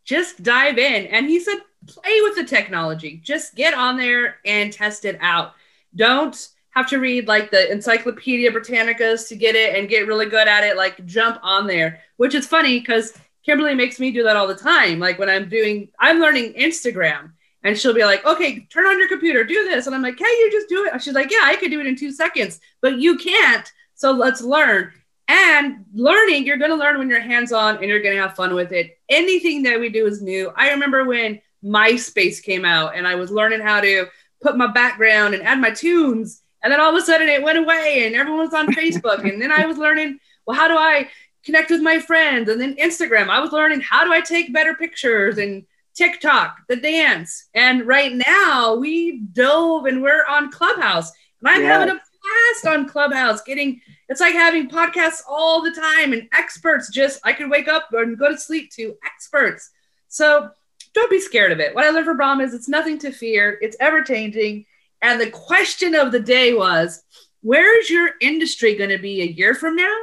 just 0.05 0.41
dive 0.41 0.79
in. 0.79 1.05
And 1.05 1.27
he 1.27 1.39
said, 1.39 1.57
play 1.85 2.19
with 2.21 2.35
the 2.35 2.43
technology, 2.43 3.21
just 3.23 3.53
get 3.53 3.75
on 3.75 3.97
there 3.97 4.37
and 4.43 4.73
test 4.73 5.05
it 5.05 5.19
out. 5.21 5.53
Don't 5.95 6.35
have 6.75 6.89
to 6.89 6.99
read 6.99 7.27
like 7.27 7.51
the 7.51 7.71
Encyclopedia 7.71 8.51
Britannicas 8.51 9.27
to 9.29 9.35
get 9.35 9.55
it 9.55 9.75
and 9.75 9.87
get 9.87 10.07
really 10.07 10.25
good 10.25 10.47
at 10.47 10.63
it. 10.63 10.75
Like 10.75 11.05
jump 11.05 11.39
on 11.41 11.67
there, 11.67 12.01
which 12.17 12.35
is 12.35 12.45
funny 12.45 12.79
because 12.79 13.17
Kimberly 13.45 13.75
makes 13.75 13.99
me 13.99 14.11
do 14.11 14.23
that 14.23 14.35
all 14.35 14.47
the 14.47 14.55
time. 14.55 14.99
Like 14.99 15.17
when 15.17 15.29
I'm 15.29 15.47
doing, 15.47 15.89
I'm 15.99 16.19
learning 16.19 16.53
Instagram 16.53 17.31
and 17.63 17.77
she'll 17.77 17.93
be 17.93 18.03
like, 18.03 18.25
okay, 18.25 18.67
turn 18.69 18.85
on 18.85 18.99
your 18.99 19.07
computer, 19.07 19.43
do 19.43 19.63
this. 19.69 19.85
And 19.85 19.95
I'm 19.95 20.01
like, 20.01 20.17
can 20.17 20.27
you 20.27 20.51
just 20.51 20.67
do 20.67 20.85
it? 20.85 21.01
She's 21.01 21.13
like, 21.13 21.31
yeah, 21.31 21.41
I 21.43 21.55
could 21.55 21.71
do 21.71 21.79
it 21.79 21.87
in 21.87 21.95
two 21.95 22.11
seconds, 22.11 22.59
but 22.81 22.99
you 22.99 23.17
can't. 23.17 23.71
So 23.95 24.11
let's 24.11 24.41
learn. 24.41 24.91
And 25.27 25.85
learning, 25.93 26.45
you're 26.45 26.57
going 26.57 26.71
to 26.71 26.77
learn 26.77 26.99
when 26.99 27.09
you're 27.09 27.19
hands 27.19 27.51
on 27.51 27.77
and 27.77 27.85
you're 27.85 28.01
going 28.01 28.15
to 28.15 28.21
have 28.21 28.35
fun 28.35 28.53
with 28.53 28.71
it. 28.73 28.99
Anything 29.09 29.63
that 29.63 29.79
we 29.79 29.89
do 29.89 30.05
is 30.05 30.21
new. 30.21 30.51
I 30.55 30.71
remember 30.71 31.05
when 31.05 31.41
MySpace 31.63 32.43
came 32.43 32.65
out 32.65 32.95
and 32.95 33.07
I 33.07 33.15
was 33.15 33.31
learning 33.31 33.61
how 33.61 33.79
to 33.79 34.07
put 34.41 34.57
my 34.57 34.67
background 34.67 35.33
and 35.33 35.41
add 35.41 35.59
my 35.59 35.71
tunes 35.71 36.41
and 36.65 36.71
then 36.71 36.81
all 36.81 36.89
of 36.89 36.99
a 36.99 37.05
sudden 37.05 37.29
it 37.29 37.43
went 37.43 37.59
away 37.59 38.07
and 38.07 38.15
everyone 38.15 38.41
was 38.41 38.53
on 38.55 38.65
Facebook. 38.73 39.19
and 39.31 39.39
then 39.39 39.51
I 39.51 39.67
was 39.67 39.77
learning, 39.77 40.19
well, 40.47 40.57
how 40.57 40.67
do 40.67 40.73
I 40.73 41.07
connect 41.43 41.69
with 41.69 41.79
my 41.79 41.99
friends? 41.99 42.49
And 42.49 42.59
then 42.59 42.75
Instagram, 42.77 43.29
I 43.29 43.39
was 43.39 43.51
learning 43.51 43.81
how 43.81 44.03
do 44.03 44.11
I 44.11 44.19
take 44.19 44.51
better 44.51 44.73
pictures 44.73 45.37
and 45.37 45.63
TikTok, 45.93 46.57
the 46.67 46.75
dance. 46.75 47.49
And 47.53 47.85
right 47.85 48.19
now 48.27 48.73
we 48.73 49.19
dove 49.31 49.85
and 49.85 50.01
we're 50.01 50.25
on 50.25 50.51
Clubhouse. 50.51 51.11
And 51.39 51.49
I'm 51.49 51.61
yes. 51.61 51.71
having 51.71 51.89
a 51.89 52.01
blast 52.01 52.75
on 52.75 52.89
Clubhouse, 52.89 53.43
getting 53.43 53.79
it's 54.09 54.19
like 54.21 54.33
having 54.33 54.67
podcasts 54.67 55.21
all 55.29 55.61
the 55.61 55.71
time 55.71 56.13
and 56.13 56.27
experts 56.33 56.89
just 56.89 57.19
I 57.23 57.33
could 57.33 57.51
wake 57.51 57.67
up 57.67 57.89
and 57.91 58.17
go 58.17 58.31
to 58.31 58.37
sleep 58.39 58.71
to 58.71 58.95
experts. 59.05 59.69
So 60.07 60.49
don't 60.95 61.11
be 61.11 61.19
scared 61.19 61.51
of 61.51 61.59
it. 61.59 61.75
What 61.75 61.85
I 61.85 61.91
learned 61.91 62.05
from 62.05 62.17
Brahm 62.17 62.41
is 62.41 62.55
it's 62.55 62.67
nothing 62.67 62.97
to 62.99 63.11
fear, 63.11 63.59
it's 63.61 63.77
ever 63.79 64.01
changing. 64.01 64.65
And 65.05 65.21
the 65.21 65.29
question 65.29 65.93
of 65.93 66.11
the 66.11 66.19
day 66.19 66.55
was 66.55 67.03
where 67.43 67.79
is 67.79 67.91
your 67.91 68.09
industry 68.21 68.73
going 68.73 68.89
to 68.89 68.97
be 68.97 69.21
a 69.21 69.25
year 69.25 69.53
from 69.53 69.75
now? 69.75 69.95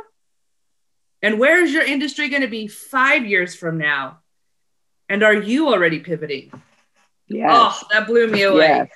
And 1.23 1.41
where 1.41 1.61
is 1.61 1.73
your 1.73 1.83
industry 1.83 2.29
going 2.29 2.43
to 2.43 2.49
be 2.49 2.69
five 2.69 3.27
years 3.27 3.57
from 3.57 3.79
now? 3.79 4.21
And 5.09 5.25
are 5.25 5.35
you 5.35 5.71
already 5.71 5.99
pivoting? 5.99 6.53
Yes. 7.27 7.51
Oh, 7.53 7.89
that 7.91 8.07
blew 8.07 8.29
me 8.29 8.43
away. 8.43 8.69
Yes. 8.69 8.91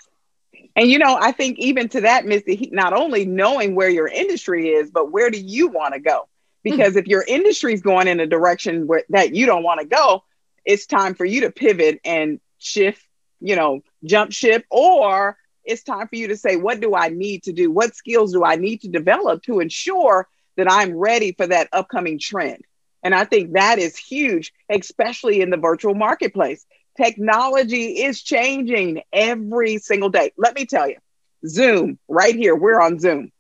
And 0.77 0.89
you 0.89 1.01
know, 1.01 1.19
I 1.21 1.33
think 1.33 1.59
even 1.59 1.89
to 1.89 2.03
that, 2.03 2.25
Misty, 2.25 2.69
not 2.71 2.93
only 2.93 3.25
knowing 3.25 3.75
where 3.75 3.91
your 3.91 4.07
industry 4.07 4.69
is, 4.69 4.93
but 4.93 5.11
where 5.11 5.29
do 5.29 5.41
you 5.41 5.67
want 5.67 5.95
to 5.95 6.01
go? 6.01 6.29
Because 6.63 6.91
mm-hmm. 6.91 6.99
if 6.99 7.07
your 7.09 7.25
industry 7.27 7.75
is 7.75 7.81
going 7.81 8.07
in 8.07 8.21
a 8.21 8.29
direction 8.29 8.87
where, 8.87 9.03
that 9.09 9.35
you 9.35 9.45
don't 9.45 9.65
want 9.65 9.81
to 9.81 9.87
go, 9.87 10.23
it's 10.65 10.87
time 10.87 11.17
for 11.17 11.25
you 11.25 11.41
to 11.41 11.51
pivot 11.51 11.99
and 12.05 12.39
shift, 12.59 13.05
you 13.41 13.57
know, 13.57 13.81
jump 14.05 14.31
ship 14.33 14.65
or 14.71 15.37
it's 15.67 15.83
time 15.83 16.09
for 16.09 16.17
you 16.17 16.29
to 16.29 16.37
say, 16.37 16.57
what 16.57 16.81
do 16.81 16.95
I 16.95 17.09
need 17.09 17.45
to 17.45 17.53
do? 17.53 17.71
What 17.71 17.97
skills 17.97 18.33
do 18.33 18.45
I 18.45 18.57
need 18.57 18.83
to 18.83 18.89
develop 18.89 19.43
to 19.45 19.61
ensure 19.61 20.29
that 20.57 20.71
I'm 20.71 20.95
ready 20.95 21.33
for 21.33 21.47
that 21.47 21.69
upcoming 21.73 22.19
trend? 22.19 22.63
And 23.03 23.15
I 23.15 23.25
think 23.25 23.53
that 23.53 23.79
is 23.79 23.97
huge, 23.97 24.53
especially 24.71 25.41
in 25.41 25.51
the 25.51 25.57
virtual 25.57 25.95
marketplace. 25.95 26.65
Technology 26.97 28.03
is 28.05 28.23
changing 28.23 29.03
every 29.13 29.79
single 29.79 30.09
day. 30.09 30.33
Let 30.37 30.55
me 30.55 30.67
tell 30.67 30.89
you, 30.89 30.97
Zoom, 31.47 31.99
right 32.09 32.35
here, 32.35 32.57
we're 32.57 32.81
on 32.81 32.99
Zoom. 32.99 33.31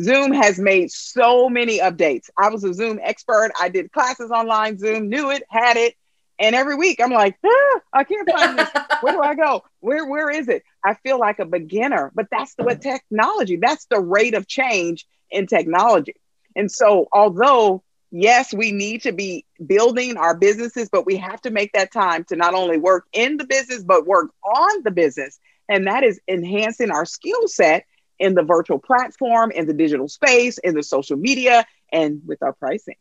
Zoom 0.00 0.32
has 0.32 0.58
made 0.58 0.90
so 0.90 1.48
many 1.48 1.78
updates. 1.78 2.28
I 2.36 2.50
was 2.50 2.64
a 2.64 2.74
Zoom 2.74 2.98
expert. 3.02 3.52
I 3.58 3.68
did 3.68 3.92
classes 3.92 4.30
online, 4.30 4.78
Zoom, 4.78 5.08
knew 5.08 5.30
it, 5.30 5.44
had 5.48 5.76
it. 5.76 5.94
And 6.38 6.54
every 6.54 6.74
week 6.74 7.00
I'm 7.02 7.12
like, 7.12 7.38
ah, 7.44 7.80
I 7.92 8.04
can't 8.04 8.30
find 8.30 8.58
this. 8.58 8.68
Where 9.00 9.14
do 9.14 9.22
I 9.22 9.34
go? 9.34 9.64
Where 9.80 10.06
where 10.06 10.30
is 10.30 10.48
it? 10.48 10.62
I 10.86 10.94
feel 10.94 11.18
like 11.18 11.38
a 11.38 11.44
beginner, 11.44 12.12
but 12.14 12.28
that's 12.30 12.54
the, 12.54 12.64
what 12.64 12.80
technology, 12.80 13.56
that's 13.56 13.86
the 13.86 14.00
rate 14.00 14.34
of 14.34 14.46
change 14.46 15.06
in 15.30 15.46
technology. 15.46 16.14
And 16.54 16.70
so 16.70 17.08
although 17.12 17.82
yes, 18.10 18.54
we 18.54 18.72
need 18.72 19.02
to 19.02 19.12
be 19.12 19.44
building 19.66 20.16
our 20.16 20.36
businesses, 20.36 20.88
but 20.88 21.06
we 21.06 21.16
have 21.16 21.40
to 21.42 21.50
make 21.50 21.72
that 21.72 21.92
time 21.92 22.24
to 22.24 22.36
not 22.36 22.54
only 22.54 22.78
work 22.78 23.04
in 23.12 23.36
the 23.36 23.44
business, 23.44 23.82
but 23.82 24.06
work 24.06 24.30
on 24.44 24.82
the 24.84 24.90
business. 24.90 25.38
And 25.68 25.86
that 25.86 26.04
is 26.04 26.20
enhancing 26.28 26.90
our 26.90 27.04
skill 27.04 27.48
set 27.48 27.84
in 28.18 28.34
the 28.34 28.42
virtual 28.42 28.78
platform, 28.78 29.50
in 29.50 29.66
the 29.66 29.74
digital 29.74 30.08
space, 30.08 30.58
in 30.58 30.74
the 30.74 30.82
social 30.82 31.16
media, 31.16 31.66
and 31.92 32.22
with 32.24 32.42
our 32.42 32.52
pricing. 32.52 32.96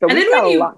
So 0.00 0.08
and 0.08 0.18
then 0.18 0.30
when 0.30 0.50
you, 0.50 0.74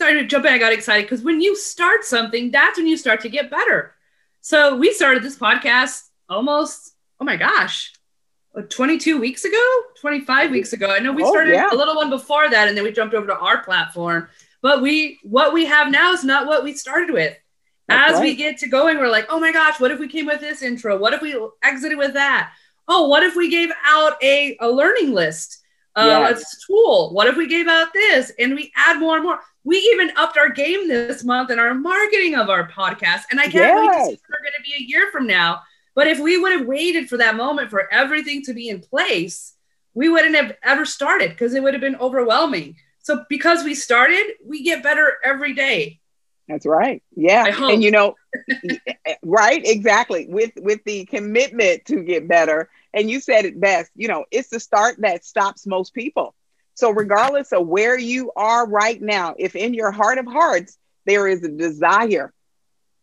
Sorry 0.00 0.14
to 0.14 0.26
jump 0.26 0.46
in. 0.46 0.52
I 0.52 0.58
got 0.58 0.72
excited 0.72 1.04
because 1.04 1.22
when 1.22 1.40
you 1.40 1.56
start 1.56 2.04
something, 2.04 2.52
that's 2.52 2.78
when 2.78 2.86
you 2.86 2.96
start 2.96 3.20
to 3.22 3.28
get 3.28 3.50
better. 3.50 3.94
So 4.40 4.76
we 4.76 4.92
started 4.92 5.22
this 5.22 5.36
podcast 5.38 6.02
almost, 6.28 6.92
oh 7.20 7.24
my 7.24 7.36
gosh, 7.36 7.92
uh, 8.56 8.62
22 8.62 9.18
weeks 9.20 9.44
ago, 9.44 9.80
25 10.00 10.50
weeks 10.50 10.72
ago. 10.72 10.90
I 10.90 11.00
know 11.00 11.12
we 11.12 11.22
Oh, 11.22 11.30
started 11.30 11.52
yeah. 11.54 11.68
a 11.70 11.76
little 11.76 11.96
one 11.96 12.10
before 12.10 12.48
that, 12.48 12.68
and 12.68 12.76
then 12.76 12.84
we 12.84 12.92
jumped 12.92 13.14
over 13.14 13.26
to 13.26 13.36
our 13.38 13.62
platform. 13.62 14.28
But 14.62 14.82
we, 14.82 15.18
what 15.22 15.52
we 15.52 15.66
have 15.66 15.90
now 15.90 16.12
is 16.12 16.24
not 16.24 16.46
what 16.46 16.64
we 16.64 16.72
started 16.72 17.12
with. 17.12 17.36
That's 17.88 18.14
As 18.14 18.20
we 18.20 18.34
get 18.34 18.58
to 18.58 18.68
going, 18.68 18.98
we're 18.98 19.08
like, 19.10 19.26
oh 19.30 19.40
my 19.40 19.52
gosh, 19.52 19.80
what 19.80 19.90
if 19.90 19.98
we 19.98 20.08
came 20.08 20.26
with 20.26 20.40
this 20.40 20.62
intro? 20.62 20.98
What 20.98 21.14
if 21.14 21.22
we 21.22 21.38
exited 21.62 21.96
with 21.96 22.14
that? 22.14 22.52
Oh, 22.86 23.08
what 23.08 23.22
if 23.22 23.34
we 23.36 23.50
gave 23.50 23.70
out 23.84 24.22
a, 24.22 24.56
a 24.60 24.68
learning 24.68 25.12
list, 25.12 25.58
uh, 25.98 26.26
Yes. 26.30 26.42
a 26.42 26.66
tool? 26.66 27.12
What 27.12 27.26
if 27.26 27.36
we 27.36 27.46
gave 27.48 27.66
out 27.66 27.92
this 27.92 28.32
and 28.38 28.54
we 28.54 28.72
add 28.76 28.98
more 28.98 29.16
and 29.16 29.24
more? 29.24 29.40
We 29.64 29.76
even 29.92 30.10
upped 30.16 30.38
our 30.38 30.48
game 30.48 30.88
this 30.88 31.24
month 31.24 31.50
in 31.50 31.58
our 31.58 31.74
marketing 31.74 32.34
of 32.36 32.48
our 32.48 32.68
podcast. 32.70 33.22
And 33.30 33.38
I 33.40 33.48
can't 33.48 33.76
wait 33.80 33.86
to 33.98 34.04
see 34.04 34.10
Yes. 34.12 34.20
we're 34.28 34.42
going 34.42 34.56
to 34.56 34.62
be 34.62 34.74
a 34.78 34.86
year 34.88 35.10
from 35.12 35.26
now. 35.26 35.62
But 35.94 36.06
if 36.06 36.18
we 36.20 36.38
would 36.38 36.52
have 36.52 36.66
waited 36.66 37.08
for 37.08 37.16
that 37.18 37.36
moment 37.36 37.70
for 37.70 37.92
everything 37.92 38.42
to 38.44 38.54
be 38.54 38.68
in 38.68 38.80
place, 38.80 39.54
we 39.94 40.08
wouldn't 40.08 40.36
have 40.36 40.56
ever 40.62 40.84
started 40.84 41.30
because 41.30 41.54
it 41.54 41.62
would 41.62 41.74
have 41.74 41.80
been 41.80 41.96
overwhelming. 41.96 42.76
So 43.02 43.24
because 43.28 43.64
we 43.64 43.74
started, 43.74 44.24
we 44.44 44.62
get 44.62 44.82
better 44.82 45.14
every 45.24 45.54
day. 45.54 45.98
That's 46.46 46.64
right. 46.64 47.02
Yeah. 47.16 47.46
And 47.60 47.82
you 47.82 47.90
know, 47.90 48.14
right, 49.22 49.60
exactly. 49.64 50.26
With 50.28 50.52
with 50.56 50.84
the 50.84 51.04
commitment 51.06 51.84
to 51.86 52.02
get 52.02 52.28
better. 52.28 52.70
And 52.98 53.08
you 53.08 53.20
said 53.20 53.44
it 53.44 53.60
best, 53.60 53.92
you 53.94 54.08
know, 54.08 54.24
it's 54.32 54.48
the 54.48 54.58
start 54.58 54.96
that 54.98 55.24
stops 55.24 55.68
most 55.68 55.94
people. 55.94 56.34
So 56.74 56.90
regardless 56.90 57.52
of 57.52 57.64
where 57.68 57.96
you 57.96 58.32
are 58.34 58.68
right 58.68 59.00
now, 59.00 59.36
if 59.38 59.54
in 59.54 59.72
your 59.72 59.92
heart 59.92 60.18
of 60.18 60.26
hearts 60.26 60.76
there 61.06 61.28
is 61.28 61.44
a 61.44 61.48
desire 61.48 62.32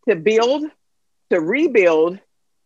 to 0.06 0.14
build, 0.14 0.64
to 1.30 1.40
rebuild, 1.40 2.18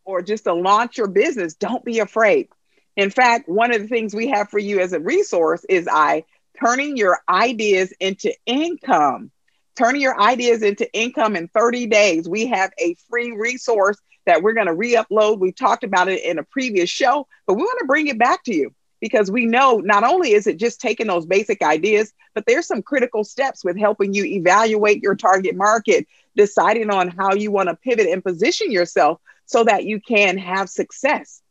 or 0.04 0.22
just 0.22 0.42
to 0.42 0.54
launch 0.54 0.98
your 0.98 1.06
business, 1.06 1.54
don't 1.54 1.84
be 1.84 2.00
afraid. 2.00 2.48
In 2.96 3.10
fact, 3.10 3.48
one 3.48 3.72
of 3.72 3.80
the 3.80 3.86
things 3.86 4.12
we 4.12 4.26
have 4.30 4.48
for 4.48 4.58
you 4.58 4.80
as 4.80 4.92
a 4.92 4.98
resource 4.98 5.64
is 5.68 5.86
I 5.86 6.24
turning 6.58 6.96
your 6.96 7.20
ideas 7.28 7.92
into 8.00 8.34
income 8.44 9.30
turning 9.76 10.02
your 10.02 10.20
ideas 10.20 10.62
into 10.62 10.92
income 10.92 11.36
in 11.36 11.48
30 11.48 11.86
days. 11.86 12.28
We 12.28 12.46
have 12.46 12.70
a 12.78 12.94
free 13.08 13.32
resource 13.32 13.98
that 14.30 14.42
we're 14.42 14.52
going 14.52 14.68
to 14.68 14.74
re 14.74 14.94
upload. 14.94 15.40
We 15.40 15.50
talked 15.50 15.82
about 15.82 16.08
it 16.08 16.24
in 16.24 16.38
a 16.38 16.44
previous 16.44 16.88
show, 16.88 17.26
but 17.46 17.54
we 17.54 17.62
want 17.62 17.80
to 17.80 17.86
bring 17.86 18.06
it 18.06 18.18
back 18.18 18.44
to 18.44 18.54
you 18.54 18.72
because 19.00 19.28
we 19.28 19.44
know 19.44 19.78
not 19.78 20.04
only 20.04 20.32
is 20.32 20.46
it 20.46 20.56
just 20.56 20.80
taking 20.80 21.08
those 21.08 21.26
basic 21.26 21.62
ideas, 21.62 22.12
but 22.32 22.44
there's 22.46 22.66
some 22.66 22.80
critical 22.82 23.24
steps 23.24 23.64
with 23.64 23.76
helping 23.76 24.14
you 24.14 24.24
evaluate 24.24 25.02
your 25.02 25.16
target 25.16 25.56
market, 25.56 26.06
deciding 26.36 26.90
on 26.90 27.08
how 27.08 27.34
you 27.34 27.50
want 27.50 27.68
to 27.68 27.74
pivot 27.74 28.06
and 28.06 28.22
position 28.22 28.70
yourself 28.70 29.20
so 29.46 29.64
that 29.64 29.84
you 29.84 30.00
can 30.00 30.38
have 30.38 30.70
success. 30.70 31.42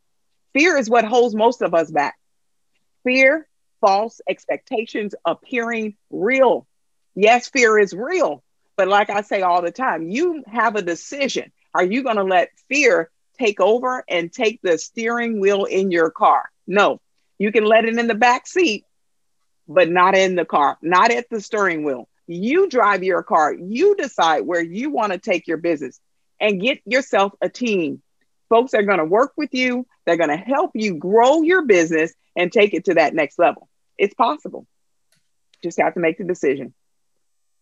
Fear 0.54 0.78
is 0.78 0.88
what 0.88 1.04
holds 1.04 1.34
most 1.34 1.60
of 1.60 1.74
us 1.74 1.90
back. 1.90 2.16
Fear, 3.04 3.46
false 3.82 4.20
expectations 4.26 5.14
appearing 5.24 5.96
real. 6.08 6.66
Yes, 7.14 7.50
fear 7.50 7.78
is 7.78 7.92
real. 7.92 8.42
But 8.76 8.88
like 8.88 9.10
I 9.10 9.20
say 9.20 9.42
all 9.42 9.60
the 9.60 9.70
time, 9.70 10.08
you 10.08 10.42
have 10.46 10.76
a 10.76 10.82
decision. 10.82 11.52
Are 11.74 11.84
you 11.84 12.02
going 12.02 12.16
to 12.16 12.24
let 12.24 12.50
fear 12.68 13.10
take 13.38 13.60
over 13.60 14.04
and 14.08 14.32
take 14.32 14.60
the 14.62 14.78
steering 14.78 15.40
wheel 15.40 15.64
in 15.64 15.90
your 15.90 16.10
car? 16.10 16.50
No, 16.66 17.00
you 17.38 17.52
can 17.52 17.64
let 17.64 17.84
it 17.84 17.98
in 17.98 18.06
the 18.06 18.14
back 18.14 18.46
seat, 18.46 18.84
but 19.68 19.88
not 19.88 20.16
in 20.16 20.34
the 20.34 20.44
car, 20.44 20.78
not 20.82 21.10
at 21.10 21.28
the 21.30 21.40
steering 21.40 21.84
wheel. 21.84 22.08
You 22.26 22.68
drive 22.68 23.02
your 23.02 23.22
car, 23.22 23.52
you 23.52 23.96
decide 23.96 24.42
where 24.42 24.62
you 24.62 24.90
want 24.90 25.12
to 25.12 25.18
take 25.18 25.46
your 25.46 25.56
business 25.56 26.00
and 26.40 26.60
get 26.60 26.80
yourself 26.84 27.32
a 27.40 27.48
team. 27.48 28.02
Folks 28.48 28.74
are 28.74 28.82
going 28.82 28.98
to 28.98 29.04
work 29.04 29.32
with 29.36 29.54
you, 29.54 29.86
they're 30.04 30.16
going 30.16 30.30
to 30.30 30.36
help 30.36 30.72
you 30.74 30.94
grow 30.96 31.42
your 31.42 31.66
business 31.66 32.12
and 32.36 32.52
take 32.52 32.74
it 32.74 32.86
to 32.86 32.94
that 32.94 33.14
next 33.14 33.38
level. 33.38 33.68
It's 33.98 34.14
possible. 34.14 34.66
Just 35.62 35.80
have 35.80 35.94
to 35.94 36.00
make 36.00 36.18
the 36.18 36.24
decision. 36.24 36.72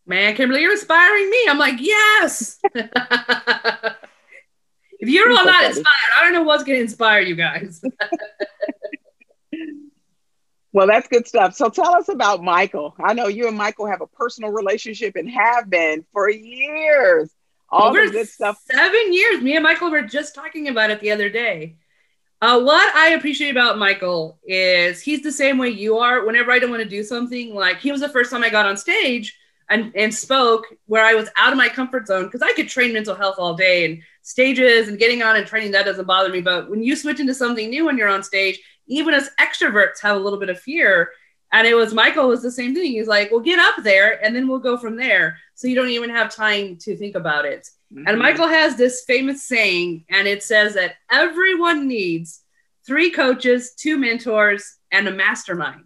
Man, 0.07 0.35
Kimberly, 0.35 0.63
you're 0.63 0.73
inspiring 0.73 1.29
me. 1.29 1.47
I'm 1.49 1.59
like, 1.59 1.81
yes. 1.81 2.59
if 4.99 5.09
you're 5.09 5.31
all 5.31 5.45
not 5.45 5.65
inspired, 5.65 5.87
I 6.17 6.23
don't 6.23 6.33
know 6.33 6.43
what's 6.43 6.65
going 6.65 6.79
to 6.79 6.83
inspire 6.83 7.21
you 7.21 7.37
guys. 7.37 7.83
Well, 10.73 10.87
that's 10.87 11.09
good 11.09 11.27
stuff. 11.27 11.55
So 11.55 11.71
tell 11.71 11.95
us 11.95 12.09
about 12.09 12.43
Michael. 12.43 12.95
I 13.03 13.15
know 13.15 13.27
you 13.27 13.49
and 13.49 13.57
Michael 13.57 13.87
have 13.87 14.03
a 14.03 14.07
personal 14.07 14.51
relationship 14.51 15.17
and 15.17 15.29
have 15.31 15.71
been 15.71 16.05
for 16.13 16.29
years. 16.29 17.31
All 17.71 17.89
Over 17.89 18.07
the 18.07 18.13
good 18.13 18.29
stuff. 18.29 18.61
Seven 18.71 19.13
years. 19.13 19.43
Me 19.43 19.57
and 19.57 19.63
Michael 19.63 19.91
were 19.91 20.03
just 20.03 20.35
talking 20.35 20.69
about 20.69 20.91
it 20.91 21.01
the 21.01 21.11
other 21.11 21.31
day. 21.31 21.77
Uh, 22.41 22.61
what 22.61 22.95
I 22.95 23.11
appreciate 23.15 23.51
about 23.51 23.79
Michael 23.79 24.39
is 24.45 25.01
he's 25.01 25.23
the 25.23 25.33
same 25.33 25.59
way 25.59 25.71
you 25.71 25.99
are. 25.99 26.25
Whenever 26.25 26.53
I 26.53 26.59
don't 26.59 26.71
want 26.71 26.83
to 26.83 26.89
do 26.89 27.03
something, 27.03 27.55
like 27.55 27.79
he 27.79 27.91
was 27.91 28.01
the 28.01 28.09
first 28.09 28.31
time 28.31 28.45
I 28.45 28.51
got 28.51 28.67
on 28.67 28.77
stage 28.77 29.38
and, 29.71 29.93
and 29.95 30.15
spoke 30.15 30.67
where 30.87 31.05
I 31.05 31.15
was 31.15 31.29
out 31.37 31.53
of 31.53 31.59
my 31.59 31.69
comfort 31.69 32.07
zone 32.07 32.25
because 32.25 32.43
I 32.43 32.53
could 32.53 32.69
train 32.69 32.93
mental 32.93 33.15
health 33.15 33.37
all 33.39 33.55
day 33.55 33.85
and 33.85 34.03
stages 34.23 34.89
and 34.89 34.99
getting 34.99 35.23
on 35.23 35.37
and 35.37 35.47
training 35.47 35.73
that 35.73 35.85
doesn't 35.85 36.07
bother 36.07 36.31
me. 36.31 36.41
But 36.41 36.71
when 36.71 36.83
you 36.83 36.97
switch 36.97 37.21
into 37.21 37.35
something 37.35 37.69
new 37.69 37.85
when 37.87 37.99
you're 37.99 38.09
on 38.09 38.23
stage, 38.23 38.59
even 38.87 39.15
as 39.15 39.31
extroverts 39.41 40.01
have 40.01 40.17
a 40.17 40.21
little 40.21 40.39
bit 40.39 40.49
of 40.49 40.59
fear. 40.61 41.11
And 41.53 41.67
it 41.67 41.75
was 41.75 41.95
Michael 41.95 42.29
was 42.29 42.43
the 42.43 42.51
same 42.51 42.75
thing. 42.75 42.93
He's 42.93 43.07
like, 43.07 43.31
well, 43.31 43.41
get 43.41 43.59
up 43.59 43.83
there 43.83 44.23
and 44.25 44.35
then 44.35 44.49
we'll 44.49 44.59
go 44.59 44.77
from 44.77 44.97
there. 44.97 45.39
So 45.55 45.67
you 45.67 45.75
don't 45.75 45.89
even 45.89 46.11
have 46.11 46.35
time 46.35 46.77
to 46.79 46.97
think 46.97 47.15
about 47.15 47.45
it. 47.45 47.69
And 47.91 48.07
Mhm. 48.07 48.19
Michael 48.19 48.49
has 48.49 48.77
this 48.77 49.05
famous 49.07 49.45
saying, 49.45 50.05
and 50.11 50.29
it 50.29 50.43
says 50.43 50.75
that 50.75 50.97
everyone 51.11 51.89
needs 51.89 52.43
three 52.87 53.11
coaches, 53.11 53.73
two 53.75 53.97
mentors, 53.97 54.77
and 54.91 55.09
a 55.09 55.11
mastermind. 55.11 55.85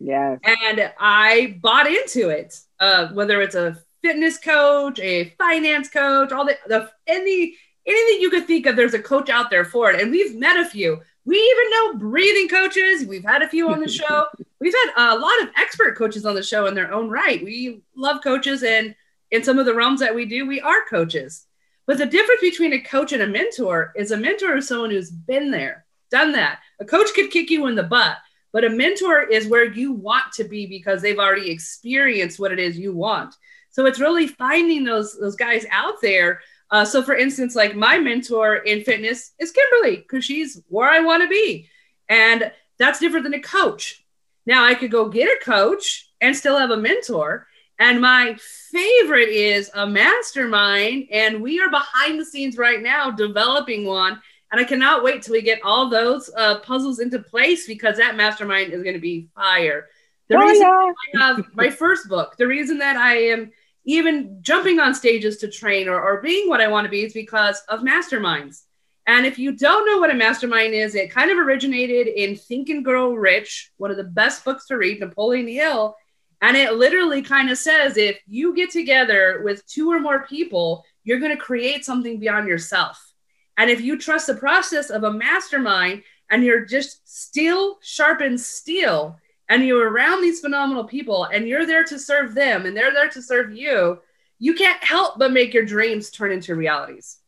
Yes. 0.00 0.40
And 0.44 0.92
I 0.98 1.58
bought 1.60 1.86
into 1.86 2.30
it, 2.30 2.58
uh, 2.82 3.08
whether 3.12 3.40
it's 3.40 3.54
a 3.54 3.78
fitness 4.02 4.38
coach, 4.38 4.98
a 4.98 5.30
finance 5.38 5.88
coach, 5.88 6.32
all 6.32 6.44
the, 6.44 6.58
the 6.66 6.90
any 7.06 7.56
anything 7.86 8.20
you 8.20 8.28
could 8.28 8.46
think 8.46 8.66
of, 8.66 8.74
there's 8.74 8.94
a 8.94 8.98
coach 8.98 9.30
out 9.30 9.50
there 9.50 9.64
for 9.64 9.90
it. 9.90 10.00
And 10.00 10.10
we've 10.10 10.36
met 10.36 10.56
a 10.56 10.68
few. 10.68 11.00
We 11.24 11.36
even 11.36 11.70
know 11.70 11.94
breathing 11.94 12.48
coaches. 12.48 13.06
We've 13.06 13.24
had 13.24 13.42
a 13.42 13.48
few 13.48 13.70
on 13.70 13.80
the 13.80 13.88
show. 14.00 14.26
We've 14.60 14.74
had 14.74 15.14
a 15.14 15.18
lot 15.18 15.42
of 15.42 15.48
expert 15.56 15.96
coaches 15.96 16.26
on 16.26 16.34
the 16.34 16.42
show 16.42 16.66
in 16.66 16.74
their 16.74 16.92
own 16.92 17.08
right. 17.08 17.42
We 17.42 17.82
love 17.96 18.22
coaches, 18.22 18.64
and 18.64 18.96
in 19.30 19.44
some 19.44 19.60
of 19.60 19.66
the 19.66 19.74
realms 19.74 20.00
that 20.00 20.14
we 20.14 20.26
do, 20.26 20.44
we 20.44 20.60
are 20.60 20.84
coaches. 20.90 21.46
But 21.86 21.98
the 21.98 22.06
difference 22.06 22.40
between 22.40 22.72
a 22.72 22.80
coach 22.80 23.12
and 23.12 23.22
a 23.22 23.26
mentor 23.28 23.92
is 23.94 24.10
a 24.10 24.16
mentor 24.16 24.56
is 24.56 24.66
someone 24.66 24.90
who's 24.90 25.10
been 25.10 25.52
there, 25.52 25.84
done 26.10 26.32
that. 26.32 26.58
A 26.80 26.84
coach 26.84 27.08
could 27.14 27.30
kick 27.30 27.50
you 27.50 27.66
in 27.66 27.76
the 27.76 27.82
butt, 27.84 28.18
but 28.52 28.64
a 28.64 28.70
mentor 28.70 29.22
is 29.22 29.46
where 29.46 29.64
you 29.64 29.92
want 29.92 30.32
to 30.34 30.44
be 30.44 30.66
because 30.66 31.02
they've 31.02 31.18
already 31.18 31.50
experienced 31.50 32.38
what 32.38 32.52
it 32.52 32.58
is 32.58 32.78
you 32.78 32.94
want. 32.94 33.34
So 33.70 33.86
it's 33.86 34.00
really 34.00 34.26
finding 34.26 34.84
those 34.84 35.18
those 35.18 35.36
guys 35.36 35.64
out 35.70 36.00
there. 36.02 36.40
Uh, 36.70 36.84
so, 36.84 37.02
for 37.02 37.14
instance, 37.14 37.54
like 37.56 37.74
my 37.74 37.98
mentor 37.98 38.56
in 38.56 38.84
fitness 38.84 39.32
is 39.38 39.52
Kimberly 39.52 39.96
because 39.96 40.24
she's 40.24 40.62
where 40.68 40.88
I 40.90 41.00
want 41.00 41.22
to 41.22 41.28
be, 41.28 41.68
and 42.08 42.52
that's 42.78 42.98
different 42.98 43.24
than 43.24 43.34
a 43.34 43.40
coach. 43.40 44.04
Now, 44.46 44.64
I 44.64 44.74
could 44.74 44.90
go 44.90 45.08
get 45.08 45.28
a 45.28 45.44
coach 45.44 46.10
and 46.20 46.36
still 46.36 46.58
have 46.58 46.70
a 46.70 46.76
mentor. 46.76 47.46
And 47.78 48.00
my 48.00 48.36
favorite 48.70 49.30
is 49.30 49.70
a 49.74 49.86
mastermind, 49.86 51.08
and 51.10 51.42
we 51.42 51.60
are 51.60 51.70
behind 51.70 52.20
the 52.20 52.24
scenes 52.24 52.56
right 52.56 52.80
now 52.80 53.10
developing 53.10 53.84
one. 53.84 54.20
And 54.52 54.60
I 54.60 54.64
cannot 54.64 55.02
wait 55.02 55.22
till 55.22 55.32
we 55.32 55.42
get 55.42 55.62
all 55.64 55.88
those 55.88 56.30
uh, 56.36 56.58
puzzles 56.60 56.98
into 57.00 57.18
place 57.18 57.66
because 57.66 57.96
that 57.96 58.16
mastermind 58.16 58.72
is 58.72 58.82
going 58.82 58.94
to 58.94 59.00
be 59.00 59.28
fire. 59.34 59.88
The 60.28 60.36
Oh, 60.36 60.40
reason 60.40 60.66
yeah. 60.66 60.92
I 61.22 61.26
have 61.26 61.46
my 61.54 61.70
first 61.70 62.08
book, 62.08 62.36
the 62.36 62.46
reason 62.46 62.78
that 62.78 62.96
I 62.96 63.16
am 63.16 63.50
even 63.84 64.38
jumping 64.42 64.78
on 64.78 64.94
stages 64.94 65.38
to 65.38 65.50
train 65.50 65.88
or, 65.88 66.00
or 66.00 66.20
being 66.20 66.48
what 66.48 66.60
I 66.60 66.68
want 66.68 66.84
to 66.84 66.90
be 66.90 67.02
is 67.02 67.12
because 67.14 67.60
of 67.68 67.80
masterminds. 67.80 68.62
And 69.06 69.26
if 69.26 69.38
you 69.38 69.56
don't 69.56 69.86
know 69.86 69.98
what 69.98 70.10
a 70.12 70.14
mastermind 70.14 70.74
is, 70.74 70.94
it 70.94 71.10
kind 71.10 71.30
of 71.30 71.38
originated 71.38 72.06
in 72.06 72.36
Think 72.36 72.68
and 72.68 72.84
Grow 72.84 73.14
Rich, 73.14 73.72
one 73.78 73.90
of 73.90 73.96
the 73.96 74.04
best 74.04 74.44
books 74.44 74.66
to 74.66 74.76
read, 74.76 75.00
Napoleon 75.00 75.48
Hill. 75.48 75.96
And 76.40 76.56
it 76.56 76.74
literally 76.74 77.22
kind 77.22 77.50
of 77.50 77.58
says 77.58 77.96
if 77.96 78.20
you 78.26 78.54
get 78.54 78.70
together 78.70 79.40
with 79.44 79.66
two 79.66 79.90
or 79.90 79.98
more 79.98 80.26
people, 80.26 80.84
you're 81.04 81.20
going 81.20 81.36
to 81.36 81.42
create 81.42 81.84
something 81.84 82.20
beyond 82.20 82.46
yourself. 82.48 83.11
And 83.56 83.70
if 83.70 83.80
you 83.80 83.98
trust 83.98 84.26
the 84.26 84.34
process 84.34 84.90
of 84.90 85.04
a 85.04 85.12
mastermind 85.12 86.02
and 86.30 86.42
you're 86.42 86.64
just 86.64 87.06
steel 87.08 87.78
sharpen 87.82 88.38
steel 88.38 89.18
and 89.48 89.64
you're 89.64 89.90
around 89.90 90.22
these 90.22 90.40
phenomenal 90.40 90.84
people 90.84 91.24
and 91.24 91.46
you're 91.46 91.66
there 91.66 91.84
to 91.84 91.98
serve 91.98 92.34
them 92.34 92.64
and 92.64 92.76
they're 92.76 92.92
there 92.92 93.10
to 93.10 93.22
serve 93.22 93.54
you, 93.54 93.98
you 94.38 94.54
can't 94.54 94.82
help 94.82 95.18
but 95.18 95.32
make 95.32 95.54
your 95.54 95.64
dreams 95.64 96.10
turn 96.10 96.32
into 96.32 96.54
realities. 96.54 97.18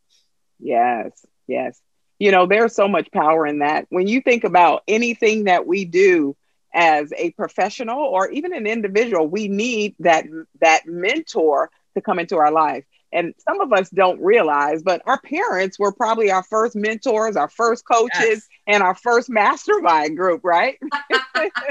Yes, 0.59 1.25
yes. 1.47 1.81
You 2.19 2.31
know, 2.31 2.47
there's 2.47 2.75
so 2.75 2.89
much 2.89 3.11
power 3.13 3.47
in 3.47 3.59
that. 3.59 3.87
When 3.91 4.07
you 4.07 4.21
think 4.21 4.45
about 4.45 4.83
anything 4.89 5.45
that 5.45 5.67
we 5.67 5.85
do 5.85 6.37
as 6.73 7.13
a 7.17 7.31
professional 7.33 7.99
or 7.99 8.31
even 8.31 8.55
an 8.55 8.67
individual, 8.67 9.29
we 9.29 9.49
need 9.49 9.95
that 10.01 10.25
that 10.61 10.87
mentor 10.87 11.71
to 11.95 12.01
come 12.01 12.19
into 12.19 12.37
our 12.37 12.51
life. 12.51 12.85
And 13.15 13.35
some 13.39 13.61
of 13.61 13.73
us 13.73 13.89
don't 13.91 14.21
realize, 14.21 14.83
but 14.83 15.01
our 15.07 15.21
parents 15.21 15.79
were 15.79 15.93
probably 15.93 16.31
our 16.31 16.43
first 16.43 16.77
mentors, 16.77 17.37
our 17.37 17.49
first 17.49 17.87
coaches, 17.87 18.11
yes. 18.21 18.49
and 18.67 18.83
our 18.83 18.95
first 18.95 19.31
mastermind 19.31 20.17
group, 20.17 20.41
right? 20.45 20.79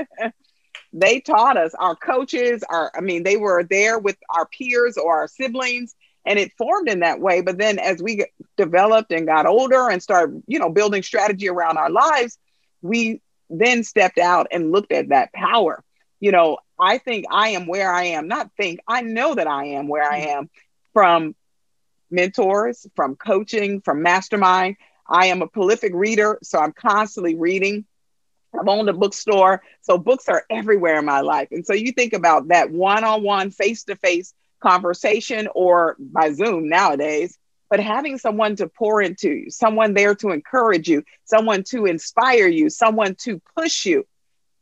they 0.93 1.19
taught 1.19 1.57
us, 1.57 1.73
our 1.75 1.95
coaches, 1.95 2.63
our 2.69 2.91
I 2.95 3.01
mean, 3.01 3.23
they 3.23 3.37
were 3.37 3.63
there 3.63 3.99
with 3.99 4.17
our 4.29 4.47
peers 4.47 4.97
or 4.97 5.17
our 5.17 5.27
siblings 5.27 5.95
and 6.25 6.39
it 6.39 6.53
formed 6.57 6.87
in 6.87 7.01
that 7.01 7.19
way 7.19 7.41
but 7.41 7.57
then 7.57 7.77
as 7.79 8.01
we 8.01 8.25
developed 8.55 9.11
and 9.11 9.27
got 9.27 9.45
older 9.45 9.89
and 9.89 10.01
started 10.01 10.41
you 10.47 10.57
know 10.57 10.69
building 10.69 11.03
strategy 11.03 11.49
around 11.49 11.77
our 11.77 11.89
lives 11.89 12.37
we 12.81 13.19
then 13.49 13.83
stepped 13.83 14.17
out 14.17 14.47
and 14.51 14.71
looked 14.71 14.91
at 14.91 15.09
that 15.09 15.33
power. 15.33 15.83
You 16.19 16.31
know, 16.31 16.57
I 16.79 16.97
think 16.97 17.25
I 17.31 17.49
am 17.49 17.67
where 17.67 17.91
I 17.91 18.03
am, 18.05 18.27
not 18.27 18.51
think, 18.57 18.79
I 18.87 19.01
know 19.01 19.35
that 19.35 19.47
I 19.47 19.65
am 19.65 19.87
where 19.87 20.09
I 20.09 20.21
mm-hmm. 20.21 20.29
am 20.29 20.49
from 20.93 21.35
mentors, 22.09 22.87
from 22.95 23.15
coaching, 23.15 23.81
from 23.81 24.01
mastermind. 24.01 24.77
I 25.07 25.27
am 25.27 25.41
a 25.41 25.47
prolific 25.47 25.91
reader, 25.93 26.39
so 26.43 26.59
I'm 26.59 26.73
constantly 26.73 27.35
reading. 27.35 27.85
I've 28.57 28.67
owned 28.67 28.87
a 28.87 28.93
bookstore, 28.93 29.63
so 29.81 29.97
books 29.97 30.29
are 30.29 30.43
everywhere 30.49 30.99
in 30.99 31.05
my 31.05 31.21
life. 31.21 31.47
And 31.51 31.65
so 31.65 31.73
you 31.73 31.91
think 31.91 32.13
about 32.13 32.49
that 32.49 32.71
one 32.71 33.03
on 33.03 33.23
one, 33.23 33.49
face 33.49 33.83
to 33.85 33.95
face 33.95 34.33
conversation 34.61 35.49
or 35.53 35.97
by 35.99 36.31
Zoom 36.31 36.69
nowadays 36.69 37.37
but 37.73 37.79
having 37.79 38.19
someone 38.19 38.55
to 38.55 38.67
pour 38.67 39.01
into 39.01 39.31
you, 39.31 39.49
someone 39.49 39.95
there 39.95 40.13
to 40.13 40.29
encourage 40.29 40.87
you, 40.87 41.03
someone 41.25 41.63
to 41.63 41.87
inspire 41.87 42.45
you, 42.45 42.69
someone 42.69 43.15
to 43.15 43.41
push 43.57 43.87
you. 43.87 44.05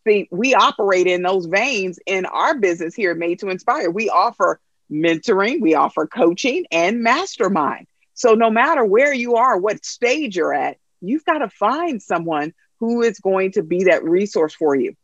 See, 0.08 0.30
we 0.32 0.56
operate 0.56 1.08
in 1.08 1.22
those 1.22 1.46
veins 1.46 2.00
in 2.06 2.26
our 2.26 2.58
business 2.58 2.96
here, 2.96 3.14
Made 3.14 3.40
to 3.40 3.50
Inspire. 3.50 3.92
We 3.92 4.10
offer 4.10 4.62
mentoring, 4.92 5.62
we 5.62 5.76
offer 5.76 6.06
coaching 6.06 6.66
and 6.72 7.02
mastermind. 7.02 7.88
So 8.14 8.34
no 8.34 8.50
matter 8.50 8.84
where 8.84 9.14
you 9.14 9.36
are, 9.36 9.58
what 9.58 9.86
stage 9.86 10.36
you're 10.36 10.54
at, 10.54 10.78
you've 11.00 11.26
got 11.26 11.40
to 11.40 11.50
find 11.50 12.02
someone 12.02 12.54
who 12.80 13.02
is 13.02 13.20
going 13.20 13.54
to 13.54 13.64
be 13.64 13.86
that 13.86 14.04
resource 14.04 14.54
for 14.54 14.76
you. 14.76 14.96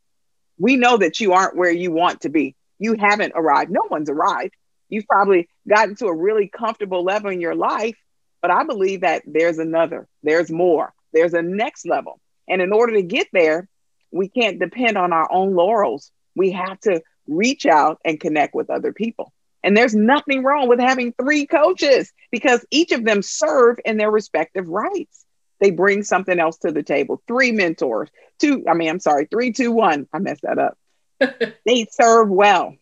We 0.60 0.76
know 0.76 0.98
that 0.98 1.20
you 1.20 1.34
aren't 1.34 1.56
where 1.56 1.72
you 1.72 1.92
want 1.92 2.22
to 2.22 2.30
be. 2.30 2.56
You 2.80 2.96
haven't 3.00 3.34
arrived. 3.36 3.72
No 3.72 3.82
one's 3.90 4.10
arrived. 4.10 4.54
You've 4.90 5.08
probably 5.08 5.50
gotten 5.68 5.96
to 5.96 6.08
a 6.08 6.16
really 6.16 6.48
comfortable 6.48 7.04
level 7.04 7.30
in 7.30 7.42
your 7.42 7.56
life, 7.56 7.98
but 8.42 8.52
I 8.52 8.64
believe 8.64 9.02
that 9.02 9.24
there's 9.26 9.60
another, 9.60 10.08
there's 10.24 10.52
more, 10.52 10.94
there's 11.14 11.34
a 11.34 11.42
next 11.42 11.86
level. 11.86 12.20
And 12.48 12.62
in 12.62 12.72
order 12.72 12.94
to 12.94 13.02
get 13.02 13.28
there, 13.34 13.68
we 14.12 14.30
can't 14.30 14.60
depend 14.60 14.98
on 14.98 15.12
our 15.12 15.32
own 15.32 15.54
laurels. 15.54 16.12
We 16.36 16.52
have 16.52 16.80
to 16.82 17.02
reach 17.28 17.66
out 17.66 18.00
and 18.06 18.20
connect 18.20 18.56
with 18.56 18.70
other 18.70 18.94
people. 18.94 19.34
And 19.68 19.76
there's 19.76 19.94
nothing 19.94 20.44
wrong 20.44 20.68
with 20.68 20.80
having 20.80 21.14
three 21.14 21.46
coaches 21.46 22.12
because 22.32 22.66
each 22.72 22.92
of 22.92 23.04
them 23.04 23.22
serve 23.22 23.80
in 23.86 23.98
their 23.98 24.10
respective 24.10 24.68
rights. 24.68 25.26
They 25.60 25.72
bring 25.72 26.04
something 26.04 26.40
else 26.40 26.58
to 26.60 26.72
the 26.72 26.84
table. 26.84 27.22
Three 27.28 27.52
mentors, 27.52 28.10
two, 28.40 28.64
I 28.68 28.74
mean, 28.74 28.90
I'm 28.90 29.00
sorry, 29.00 29.28
three, 29.30 29.52
two, 29.52 29.72
one. 29.72 30.08
I 30.14 30.20
messed 30.20 30.44
that 30.44 30.58
up. 30.58 30.78
they 31.66 31.86
serve 31.92 32.30
well 32.30 32.76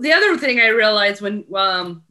the 0.00 0.12
other 0.12 0.36
thing 0.36 0.60
I 0.60 0.68
realized 0.68 1.20
when 1.20 1.44
um, 1.54 2.02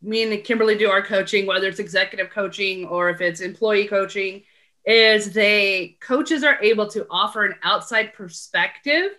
me 0.00 0.22
and 0.22 0.44
Kimberly 0.44 0.76
do 0.76 0.90
our 0.90 1.02
coaching, 1.02 1.46
whether 1.46 1.68
it's 1.68 1.78
executive 1.78 2.30
coaching 2.30 2.86
or 2.86 3.10
if 3.10 3.20
it's 3.20 3.40
employee 3.40 3.86
coaching, 3.86 4.42
is 4.84 5.32
they 5.32 5.96
coaches 6.00 6.42
are 6.42 6.60
able 6.62 6.88
to 6.88 7.06
offer 7.10 7.44
an 7.44 7.54
outside 7.62 8.14
perspective. 8.14 9.12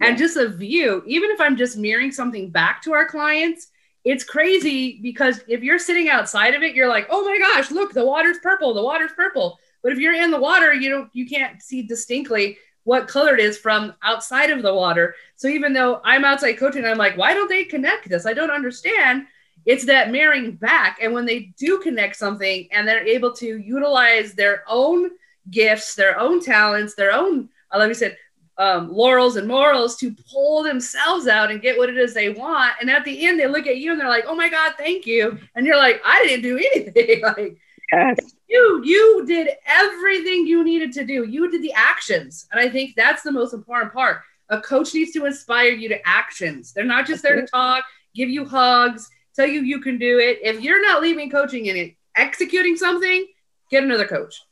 And 0.00 0.18
just 0.18 0.36
a 0.36 0.48
view. 0.48 1.02
Even 1.06 1.30
if 1.30 1.40
I'm 1.40 1.56
just 1.56 1.76
mirroring 1.76 2.12
something 2.12 2.50
back 2.50 2.82
to 2.82 2.92
our 2.92 3.06
clients, 3.06 3.68
it's 4.04 4.24
crazy 4.24 4.98
because 5.02 5.40
if 5.46 5.62
you're 5.62 5.78
sitting 5.78 6.08
outside 6.08 6.54
of 6.54 6.62
it, 6.62 6.74
you're 6.74 6.88
like, 6.88 7.06
oh 7.10 7.24
my 7.24 7.38
gosh, 7.38 7.70
look, 7.70 7.92
the 7.92 8.04
water's 8.04 8.38
purple, 8.38 8.72
the 8.72 8.82
water's 8.82 9.12
purple. 9.14 9.58
But 9.82 9.92
if 9.92 9.98
you're 9.98 10.14
in 10.14 10.30
the 10.30 10.40
water, 10.40 10.72
you 10.72 10.90
don't 10.90 11.10
you 11.12 11.26
can't 11.26 11.62
see 11.62 11.82
distinctly 11.82 12.58
what 12.84 13.08
color 13.08 13.34
it 13.34 13.40
is 13.40 13.58
from 13.58 13.94
outside 14.02 14.50
of 14.50 14.62
the 14.62 14.74
water. 14.74 15.14
So 15.36 15.48
even 15.48 15.72
though 15.72 16.00
I'm 16.04 16.24
outside 16.24 16.54
coaching, 16.58 16.84
I'm 16.84 16.98
like, 16.98 17.16
why 17.16 17.34
don't 17.34 17.48
they 17.48 17.64
connect 17.64 18.08
this? 18.08 18.26
I 18.26 18.32
don't 18.32 18.50
understand. 18.50 19.26
It's 19.66 19.84
that 19.86 20.10
mirroring 20.10 20.52
back. 20.52 20.98
And 21.02 21.12
when 21.12 21.26
they 21.26 21.52
do 21.58 21.78
connect 21.78 22.16
something 22.16 22.68
and 22.72 22.88
they're 22.88 23.06
able 23.06 23.34
to 23.34 23.58
utilize 23.58 24.32
their 24.32 24.64
own 24.66 25.10
gifts, 25.50 25.94
their 25.94 26.18
own 26.18 26.42
talents, 26.42 26.94
their 26.94 27.12
own, 27.12 27.50
uh, 27.70 27.78
like 27.78 27.88
we 27.88 27.94
said, 27.94 28.16
um, 28.60 28.92
laurels 28.92 29.36
and 29.36 29.48
morals 29.48 29.96
to 29.96 30.14
pull 30.30 30.62
themselves 30.62 31.26
out 31.26 31.50
and 31.50 31.62
get 31.62 31.78
what 31.78 31.88
it 31.88 31.96
is 31.96 32.12
they 32.12 32.28
want. 32.28 32.74
And 32.78 32.90
at 32.90 33.04
the 33.06 33.26
end, 33.26 33.40
they 33.40 33.46
look 33.46 33.66
at 33.66 33.78
you 33.78 33.90
and 33.90 33.98
they're 33.98 34.08
like, 34.08 34.26
oh 34.26 34.34
my 34.34 34.50
God, 34.50 34.74
thank 34.76 35.06
you. 35.06 35.38
And 35.56 35.66
you're 35.66 35.78
like, 35.78 36.02
I 36.04 36.22
didn't 36.26 36.42
do 36.42 36.58
anything. 36.74 37.22
like, 37.36 37.56
yes. 37.90 38.18
you 38.48 38.82
you 38.84 39.24
did 39.26 39.48
everything 39.66 40.46
you 40.46 40.62
needed 40.62 40.92
to 40.92 41.04
do. 41.06 41.24
You 41.24 41.50
did 41.50 41.62
the 41.62 41.72
actions. 41.72 42.46
And 42.52 42.60
i 42.60 42.68
think 42.68 42.94
that's 42.94 43.22
the 43.22 43.32
most 43.32 43.54
important 43.54 43.94
part. 43.94 44.20
A 44.50 44.60
coach 44.60 44.92
needs 44.92 45.12
to 45.12 45.24
inspire 45.24 45.70
you 45.70 45.88
to 45.88 46.06
actions. 46.06 46.72
They're 46.72 46.84
not 46.84 47.06
just 47.06 47.22
there 47.22 47.40
to 47.40 47.46
talk 47.46 47.84
give 48.14 48.28
you 48.28 48.44
hugs 48.44 49.08
tell 49.34 49.46
you 49.46 49.62
you 49.62 49.80
can 49.80 49.96
do 49.96 50.18
it. 50.18 50.38
If 50.42 50.60
you're 50.60 50.84
not 50.84 51.00
leaving 51.00 51.30
coaching 51.30 51.68
and 51.70 51.92
executing 52.16 52.76
something 52.76 53.26
get 53.70 53.84
another 53.84 54.06
coach. 54.06 54.42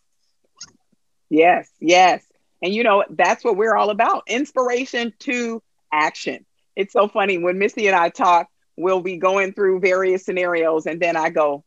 Yes 1.28 1.68
yes 1.80 2.24
and 2.62 2.74
you 2.74 2.82
know 2.82 3.04
that's 3.10 3.44
what 3.44 3.56
we're 3.56 3.76
all 3.76 3.90
about 3.90 4.24
inspiration 4.28 5.12
to 5.20 5.62
action 5.92 6.44
it's 6.76 6.92
so 6.92 7.08
funny 7.08 7.38
when 7.38 7.58
Misty 7.58 7.86
and 7.86 7.96
i 7.96 8.08
talk 8.08 8.48
we'll 8.76 9.00
be 9.00 9.16
going 9.16 9.52
through 9.52 9.80
various 9.80 10.24
scenarios 10.24 10.86
and 10.86 11.00
then 11.00 11.16
i 11.16 11.30
go 11.30 11.64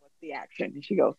what's 0.00 0.14
the 0.22 0.32
action 0.32 0.72
and 0.74 0.84
she 0.84 0.96
goes 0.96 1.14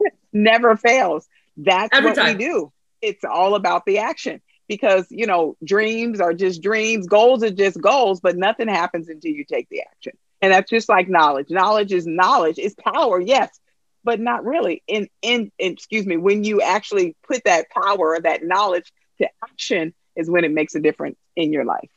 never 0.32 0.76
fails. 0.76 1.28
That's 1.56 1.96
Every 1.96 2.10
what 2.10 2.16
time. 2.16 2.38
we 2.38 2.44
do. 2.44 2.72
It's 3.00 3.24
all 3.24 3.54
about 3.54 3.84
the 3.84 3.98
action 3.98 4.40
because, 4.68 5.06
you 5.10 5.26
know, 5.26 5.56
dreams 5.64 6.20
are 6.20 6.32
just 6.32 6.62
dreams, 6.62 7.06
goals 7.06 7.42
are 7.42 7.50
just 7.50 7.80
goals, 7.80 8.20
but 8.20 8.36
nothing 8.36 8.68
happens 8.68 9.08
until 9.08 9.32
you 9.32 9.44
take 9.44 9.68
the 9.68 9.82
action. 9.82 10.12
And 10.40 10.52
that's 10.52 10.70
just 10.70 10.88
like 10.88 11.08
knowledge. 11.08 11.50
Knowledge 11.50 11.92
is 11.92 12.06
knowledge, 12.06 12.58
is 12.58 12.74
power, 12.74 13.20
yes, 13.20 13.58
but 14.04 14.20
not 14.20 14.44
really. 14.44 14.82
In, 14.86 15.08
in, 15.22 15.50
in 15.58 15.72
excuse 15.72 16.06
me, 16.06 16.16
when 16.16 16.44
you 16.44 16.60
actually 16.60 17.16
put 17.26 17.44
that 17.44 17.66
power, 17.70 18.18
that 18.20 18.44
knowledge 18.44 18.92
to 19.18 19.28
action, 19.42 19.94
is 20.14 20.30
when 20.30 20.44
it 20.44 20.50
makes 20.50 20.74
a 20.74 20.80
difference 20.80 21.16
in 21.36 21.52
your 21.52 21.64
life. 21.64 21.90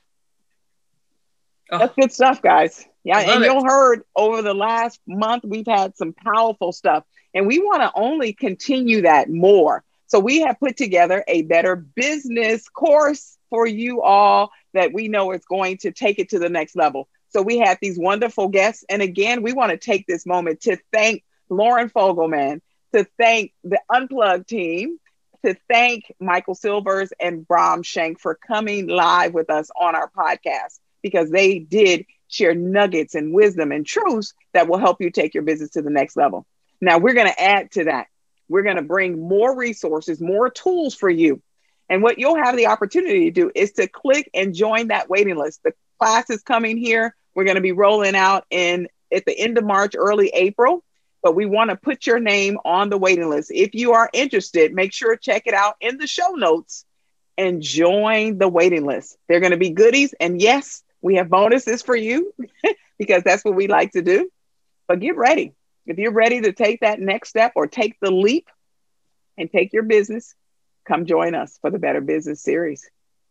Oh. 1.72 1.80
That's 1.80 1.96
good 1.96 2.14
stuff, 2.14 2.42
guys. 2.42 2.86
Yeah, 3.04 3.20
and 3.20 3.44
you'll 3.44 3.66
heard 3.66 4.04
over 4.16 4.42
the 4.42 4.54
last 4.54 5.00
month 5.08 5.44
we've 5.46 5.68
had 5.68 5.98
some 5.98 6.14
powerful 6.14 6.72
stuff. 6.72 7.04
And 7.34 7.46
we 7.46 7.60
want 7.60 7.82
to 7.82 7.92
only 7.94 8.34
continue 8.34 9.02
that 9.02 9.30
more. 9.30 9.84
So 10.08 10.20
we 10.20 10.42
have 10.42 10.60
put 10.60 10.78
together 10.78 11.24
a 11.28 11.42
better 11.42 11.76
business 11.76 12.70
course 12.70 13.38
for 13.50 13.68
you 13.68 14.02
all 14.02 14.52
that 14.74 14.94
we 14.94 15.08
know 15.08 15.32
is 15.32 15.44
going 15.46 15.78
to 15.80 15.92
take 15.92 16.20
it 16.20 16.30
to 16.30 16.40
the 16.40 16.50
next 16.50 16.76
level. 16.76 17.10
So 17.30 17.42
we 17.42 17.60
have 17.60 17.78
these 17.82 18.00
wonderful 18.00 18.48
guests. 18.48 18.86
And 18.90 19.02
again, 19.02 19.42
we 19.42 19.54
want 19.54 19.72
to 19.72 19.78
take 19.78 20.08
this 20.08 20.26
moment 20.26 20.62
to 20.62 20.78
thank 20.94 21.24
Lauren 21.50 21.90
Fogelman, 21.90 22.62
to 22.94 23.06
thank 23.18 23.54
the 23.64 23.80
Unplugged 23.90 24.48
team, 24.48 24.98
to 25.46 25.56
thank 25.70 26.12
Michael 26.20 26.56
Silvers 26.56 27.12
and 27.20 27.48
Bram 27.48 27.84
Shank 27.84 28.20
for 28.20 28.36
coming 28.36 28.88
live 28.88 29.34
with 29.34 29.50
us 29.50 29.70
on 29.80 29.96
our 29.96 30.10
podcast 30.10 30.80
because 31.04 31.30
they 31.30 31.60
did 31.60 32.06
share 32.28 32.56
nuggets 32.56 33.16
and 33.16 33.34
wisdom 33.34 33.72
and 33.72 33.86
truths 33.86 34.34
that 34.54 34.68
will 34.68 34.80
help 34.80 35.02
you 35.02 35.12
take 35.12 35.34
your 35.34 35.44
business 35.44 35.72
to 35.72 35.82
the 35.82 35.90
next 35.90 36.18
level. 36.18 36.46
Now 36.82 36.98
we're 36.98 37.14
going 37.14 37.28
to 37.28 37.42
add 37.42 37.72
to 37.74 37.86
that. 37.86 38.08
We're 38.50 38.64
going 38.64 38.78
to 38.78 38.82
bring 38.82 39.28
more 39.28 39.56
resources, 39.56 40.22
more 40.22 40.50
tools 40.50 40.96
for 40.96 41.10
you. 41.10 41.42
And 41.90 42.02
what 42.02 42.18
you'll 42.18 42.44
have 42.44 42.58
the 42.58 42.68
opportunity 42.68 43.26
to 43.26 43.32
do 43.32 43.52
is 43.54 43.74
to 43.74 43.88
click 43.88 44.30
and 44.34 44.56
join 44.56 44.88
that 44.88 45.10
waiting 45.10 45.36
list. 45.36 45.62
The 45.64 45.74
class 46.00 46.30
is 46.30 46.42
coming 46.42 46.78
here. 46.78 47.16
We're 47.36 47.44
going 47.44 47.56
to 47.56 47.62
be 47.62 47.72
rolling 47.72 48.16
out 48.16 48.46
in 48.50 48.88
at 49.14 49.26
the 49.26 49.38
end 49.38 49.58
of 49.58 49.64
March, 49.64 49.94
early 49.96 50.30
April. 50.30 50.84
But 51.26 51.34
we 51.36 51.48
want 51.48 51.72
to 51.72 51.76
put 51.76 52.06
your 52.06 52.20
name 52.20 52.60
on 52.66 52.90
the 52.92 53.00
waiting 53.00 53.28
list. 53.28 53.50
If 53.52 53.74
you 53.74 53.94
are 53.94 54.08
interested, 54.14 54.76
make 54.76 54.94
sure 54.94 55.16
to 55.16 55.20
check 55.20 55.48
it 55.48 55.56
out 55.56 55.74
in 55.82 55.98
the 55.98 56.06
show 56.06 56.34
notes 56.34 56.86
and 57.36 57.64
join 57.64 58.38
the 58.38 58.48
waiting 58.48 58.86
list. 58.86 59.18
They're 59.28 59.40
going 59.40 59.50
to 59.50 59.58
be 59.58 59.72
goodies. 59.72 60.14
And 60.20 60.40
yes, 60.40 60.84
we 61.02 61.16
have 61.16 61.28
bonuses 61.28 61.82
for 61.82 61.96
you 61.96 62.32
because 63.00 63.24
that's 63.24 63.44
what 63.44 63.56
we 63.56 63.66
like 63.66 63.94
to 63.94 64.04
do. 64.04 64.30
But 64.88 65.00
get 65.00 65.18
ready. 65.18 65.54
If 65.88 65.98
you're 65.98 66.12
ready 66.12 66.42
to 66.42 66.54
take 66.54 66.82
that 66.82 67.00
next 67.00 67.30
step 67.30 67.54
or 67.56 67.66
take 67.66 68.00
the 68.00 68.12
leap 68.12 68.48
and 69.36 69.52
take 69.52 69.74
your 69.74 69.82
business, 69.82 70.36
come 70.88 71.08
join 71.08 71.34
us 71.34 71.58
for 71.60 71.72
the 71.72 71.80
Better 71.80 72.02
Business 72.02 72.40
Series. 72.40 72.88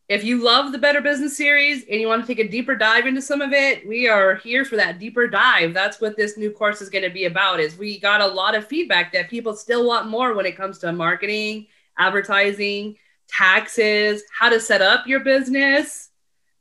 If 0.06 0.22
you 0.22 0.44
love 0.44 0.70
the 0.70 0.78
Better 0.78 1.00
Business 1.00 1.34
Series 1.34 1.84
and 1.90 1.98
you 1.98 2.08
want 2.08 2.20
to 2.22 2.26
take 2.26 2.44
a 2.44 2.48
deeper 2.48 2.76
dive 2.76 3.06
into 3.06 3.22
some 3.22 3.40
of 3.40 3.54
it, 3.54 3.88
we 3.88 4.06
are 4.06 4.34
here 4.34 4.66
for 4.66 4.76
that 4.76 4.98
deeper 4.98 5.26
dive. 5.26 5.72
That's 5.72 5.98
what 5.98 6.14
this 6.14 6.36
new 6.36 6.50
course 6.50 6.82
is 6.82 6.90
going 6.90 7.04
to 7.04 7.10
be 7.10 7.24
about. 7.24 7.58
Is 7.58 7.78
we 7.78 7.98
got 7.98 8.20
a 8.20 8.26
lot 8.26 8.54
of 8.54 8.66
feedback 8.66 9.14
that 9.14 9.30
people 9.30 9.54
still 9.54 9.86
want 9.86 10.08
more 10.08 10.34
when 10.34 10.44
it 10.44 10.58
comes 10.58 10.78
to 10.80 10.92
marketing, 10.92 11.68
advertising, 11.96 12.96
taxes, 13.28 14.22
how 14.38 14.50
to 14.50 14.60
set 14.60 14.82
up 14.82 15.06
your 15.06 15.20
business. 15.20 16.10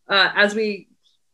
Uh, 0.08 0.32
as 0.36 0.56
we 0.56 0.88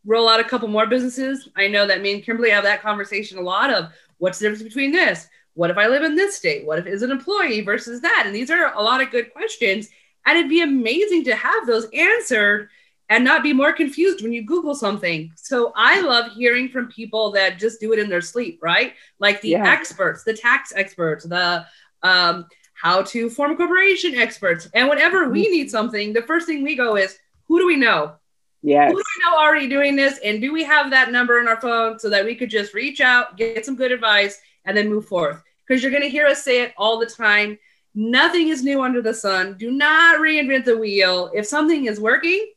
roll 0.03 0.29
out 0.29 0.39
a 0.39 0.43
couple 0.43 0.67
more 0.67 0.87
businesses, 0.87 1.47
I 1.55 1.67
know 1.67 1.85
that 1.85 2.01
me 2.01 2.15
and 2.15 2.23
Kimberly 2.23 2.49
have 2.49 2.63
that 2.63 2.81
conversation 2.81 3.37
a 3.37 3.41
lot 3.41 3.71
of 3.71 3.91
what's 4.17 4.39
the 4.39 4.49
difference 4.49 4.63
between 4.63 4.91
this? 4.91 5.27
What 5.53 5.69
if 5.69 5.77
I 5.77 5.85
live 5.85 6.01
in 6.01 6.15
this 6.15 6.35
state? 6.35 6.65
What 6.65 6.79
if 6.79 6.87
is 6.87 7.03
an 7.03 7.11
employee 7.11 7.61
versus 7.61 8.01
that? 8.01 8.23
And 8.25 8.33
these 8.33 8.49
are 8.49 8.73
a 8.73 8.81
lot 8.81 9.01
of 9.01 9.11
good 9.11 9.31
questions. 9.31 9.89
And 10.29 10.37
it'd 10.37 10.47
be 10.49 10.61
amazing 10.61 11.23
to 11.23 11.35
have 11.35 11.65
those 11.65 11.87
answered 11.91 12.69
and 13.09 13.23
not 13.23 13.41
be 13.41 13.51
more 13.51 13.73
confused 13.73 14.21
when 14.21 14.31
you 14.31 14.45
Google 14.45 14.75
something. 14.75 15.31
So 15.35 15.73
I 15.75 16.01
love 16.01 16.31
hearing 16.33 16.69
from 16.69 16.91
people 16.91 17.31
that 17.31 17.57
just 17.57 17.79
do 17.79 17.93
it 17.93 17.99
in 17.99 18.09
their 18.09 18.21
sleep, 18.21 18.59
right? 18.61 18.93
Like 19.17 19.41
the 19.41 19.49
yeah. 19.49 19.67
experts, 19.67 20.23
the 20.23 20.35
tax 20.35 20.71
experts, 20.75 21.25
the 21.25 21.65
um, 22.03 22.45
how 22.75 23.01
to 23.01 23.31
form 23.31 23.53
a 23.53 23.55
corporation 23.55 24.13
experts. 24.13 24.69
And 24.75 24.87
whenever 24.87 25.29
we 25.29 25.45
mm-hmm. 25.45 25.51
need 25.51 25.71
something, 25.71 26.13
the 26.13 26.21
first 26.21 26.45
thing 26.45 26.61
we 26.61 26.75
go 26.75 26.95
is, 26.95 27.17
who 27.47 27.57
do 27.57 27.65
we 27.65 27.75
know? 27.75 28.13
Yes. 28.61 28.91
Who 28.91 28.97
do 28.97 29.03
we 29.03 29.31
know 29.31 29.35
already 29.35 29.67
doing 29.67 29.95
this? 29.95 30.19
And 30.23 30.39
do 30.39 30.53
we 30.53 30.63
have 30.63 30.91
that 30.91 31.11
number 31.11 31.39
in 31.39 31.47
our 31.47 31.59
phone 31.59 31.97
so 31.97 32.07
that 32.11 32.23
we 32.23 32.35
could 32.35 32.51
just 32.51 32.75
reach 32.75 33.01
out, 33.01 33.35
get 33.35 33.65
some 33.65 33.75
good 33.75 33.91
advice, 33.91 34.39
and 34.65 34.77
then 34.77 34.89
move 34.89 35.07
forth? 35.07 35.41
Because 35.67 35.81
you're 35.81 35.91
going 35.91 36.03
to 36.03 36.09
hear 36.09 36.27
us 36.27 36.43
say 36.43 36.61
it 36.61 36.75
all 36.77 36.99
the 36.99 37.07
time. 37.07 37.57
Nothing 37.95 38.49
is 38.49 38.63
new 38.63 38.81
under 38.81 39.01
the 39.01 39.13
sun. 39.13 39.55
Do 39.57 39.71
not 39.71 40.19
reinvent 40.19 40.65
the 40.65 40.77
wheel. 40.77 41.31
If 41.33 41.47
something 41.47 41.85
is 41.85 41.99
working, 41.99 42.51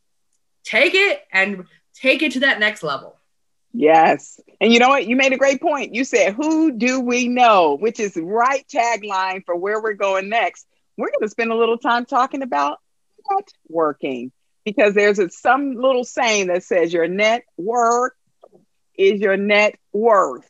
take 0.64 0.94
it 0.94 1.22
and 1.32 1.64
take 1.94 2.22
it 2.22 2.32
to 2.32 2.40
that 2.40 2.60
next 2.60 2.82
level. 2.82 3.16
Yes. 3.72 4.38
And 4.60 4.72
you 4.72 4.78
know 4.78 4.88
what? 4.88 5.06
You 5.06 5.16
made 5.16 5.32
a 5.32 5.38
great 5.38 5.60
point. 5.60 5.94
You 5.94 6.04
said, 6.04 6.34
Who 6.34 6.72
do 6.72 7.00
we 7.00 7.28
know? 7.28 7.76
Which 7.80 7.98
is 7.98 8.16
right 8.16 8.66
tagline 8.68 9.44
for 9.44 9.56
where 9.56 9.80
we're 9.80 9.94
going 9.94 10.28
next. 10.28 10.66
We're 10.98 11.10
going 11.10 11.22
to 11.22 11.28
spend 11.30 11.50
a 11.50 11.56
little 11.56 11.78
time 11.78 12.04
talking 12.04 12.42
about 12.42 12.78
networking 13.70 14.30
because 14.64 14.94
there's 14.94 15.18
a, 15.18 15.30
some 15.30 15.74
little 15.74 16.04
saying 16.04 16.48
that 16.48 16.62
says 16.62 16.92
your 16.92 17.08
network 17.08 18.16
is 18.96 19.20
your 19.20 19.36
net 19.36 19.78
worth. 19.92 20.48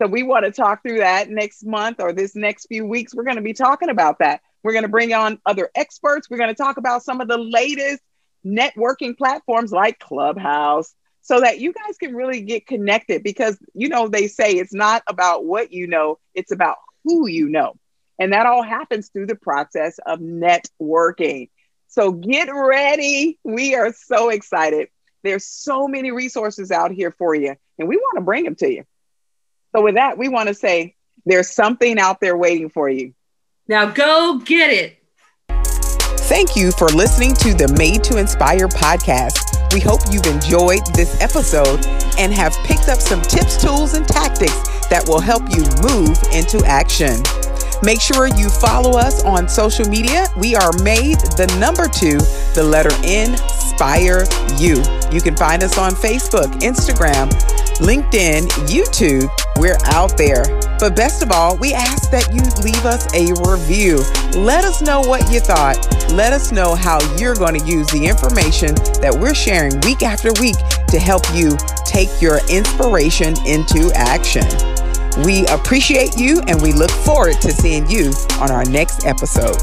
So 0.00 0.06
we 0.06 0.22
want 0.22 0.44
to 0.44 0.52
talk 0.52 0.82
through 0.82 0.98
that 0.98 1.28
next 1.28 1.66
month 1.66 2.00
or 2.00 2.12
this 2.12 2.36
next 2.36 2.66
few 2.66 2.86
weeks. 2.86 3.14
We're 3.14 3.24
going 3.24 3.36
to 3.36 3.42
be 3.42 3.52
talking 3.52 3.88
about 3.88 4.20
that. 4.20 4.40
We're 4.62 4.72
going 4.72 4.84
to 4.84 4.88
bring 4.88 5.12
on 5.12 5.40
other 5.44 5.70
experts. 5.74 6.30
We're 6.30 6.38
going 6.38 6.54
to 6.54 6.62
talk 6.62 6.76
about 6.76 7.02
some 7.02 7.20
of 7.20 7.28
the 7.28 7.38
latest 7.38 8.02
networking 8.46 9.16
platforms 9.18 9.72
like 9.72 9.98
Clubhouse 9.98 10.94
so 11.20 11.40
that 11.40 11.58
you 11.58 11.72
guys 11.72 11.98
can 11.98 12.14
really 12.14 12.40
get 12.42 12.66
connected 12.66 13.22
because 13.22 13.58
you 13.74 13.88
know 13.88 14.08
they 14.08 14.28
say 14.28 14.52
it's 14.52 14.72
not 14.72 15.02
about 15.08 15.44
what 15.44 15.72
you 15.72 15.86
know, 15.86 16.18
it's 16.34 16.52
about 16.52 16.76
who 17.04 17.26
you 17.26 17.48
know. 17.48 17.74
And 18.20 18.32
that 18.32 18.46
all 18.46 18.62
happens 18.62 19.10
through 19.10 19.26
the 19.26 19.36
process 19.36 19.98
of 20.06 20.20
networking. 20.20 21.50
So 21.88 22.12
get 22.12 22.48
ready. 22.52 23.38
We 23.44 23.74
are 23.74 23.92
so 23.92 24.28
excited. 24.28 24.88
There's 25.24 25.44
so 25.44 25.88
many 25.88 26.12
resources 26.12 26.70
out 26.70 26.92
here 26.92 27.10
for 27.10 27.34
you, 27.34 27.56
and 27.78 27.88
we 27.88 27.96
want 27.96 28.16
to 28.16 28.22
bring 28.22 28.44
them 28.44 28.54
to 28.56 28.72
you. 28.72 28.84
So, 29.74 29.82
with 29.82 29.94
that, 29.94 30.18
we 30.18 30.28
want 30.28 30.48
to 30.48 30.54
say 30.54 30.94
there's 31.26 31.50
something 31.50 31.98
out 31.98 32.20
there 32.20 32.36
waiting 32.36 32.68
for 32.68 32.88
you. 32.88 33.14
Now, 33.66 33.86
go 33.90 34.40
get 34.44 34.70
it. 34.70 34.98
Thank 36.28 36.56
you 36.56 36.72
for 36.72 36.88
listening 36.88 37.34
to 37.36 37.54
the 37.54 37.74
Made 37.78 38.04
to 38.04 38.18
Inspire 38.18 38.68
podcast. 38.68 39.72
We 39.72 39.80
hope 39.80 40.00
you've 40.10 40.26
enjoyed 40.26 40.84
this 40.94 41.20
episode 41.22 41.86
and 42.18 42.32
have 42.32 42.52
picked 42.64 42.88
up 42.88 43.00
some 43.00 43.22
tips, 43.22 43.62
tools, 43.62 43.94
and 43.94 44.06
tactics 44.06 44.86
that 44.88 45.04
will 45.06 45.20
help 45.20 45.42
you 45.50 45.64
move 45.84 46.16
into 46.32 46.64
action. 46.66 47.16
Make 47.82 48.00
sure 48.00 48.26
you 48.26 48.48
follow 48.48 48.98
us 48.98 49.24
on 49.24 49.48
social 49.48 49.88
media. 49.88 50.26
We 50.36 50.54
are 50.54 50.72
made 50.82 51.18
the 51.36 51.46
number 51.58 51.86
two, 51.88 52.18
the 52.54 52.62
letter 52.62 52.90
N, 53.04 53.36
Inspire 53.78 54.24
You. 54.58 54.82
You 55.12 55.20
can 55.20 55.36
find 55.36 55.62
us 55.62 55.78
on 55.78 55.92
Facebook, 55.92 56.50
Instagram, 56.62 57.30
LinkedIn, 57.78 58.48
YouTube. 58.66 59.30
We're 59.56 59.78
out 59.84 60.18
there. 60.18 60.42
But 60.80 60.96
best 60.96 61.22
of 61.22 61.30
all, 61.30 61.56
we 61.56 61.74
ask 61.74 62.10
that 62.10 62.26
you 62.34 62.42
leave 62.64 62.84
us 62.84 63.06
a 63.14 63.32
review. 63.48 63.98
Let 64.36 64.64
us 64.64 64.82
know 64.82 65.00
what 65.00 65.30
you 65.30 65.38
thought. 65.38 65.78
Let 66.12 66.32
us 66.32 66.50
know 66.50 66.74
how 66.74 66.98
you're 67.18 67.36
going 67.36 67.60
to 67.60 67.64
use 67.64 67.86
the 67.88 68.04
information 68.04 68.74
that 69.00 69.16
we're 69.16 69.34
sharing 69.34 69.78
week 69.82 70.02
after 70.02 70.32
week 70.40 70.56
to 70.88 70.98
help 70.98 71.22
you 71.32 71.56
take 71.86 72.20
your 72.20 72.40
inspiration 72.50 73.34
into 73.46 73.92
action. 73.94 74.42
We 75.24 75.46
appreciate 75.46 76.16
you 76.16 76.40
and 76.46 76.60
we 76.62 76.72
look 76.72 76.90
forward 76.90 77.40
to 77.40 77.50
seeing 77.50 77.88
you 77.90 78.12
on 78.40 78.50
our 78.50 78.64
next 78.64 79.04
episode. 79.04 79.56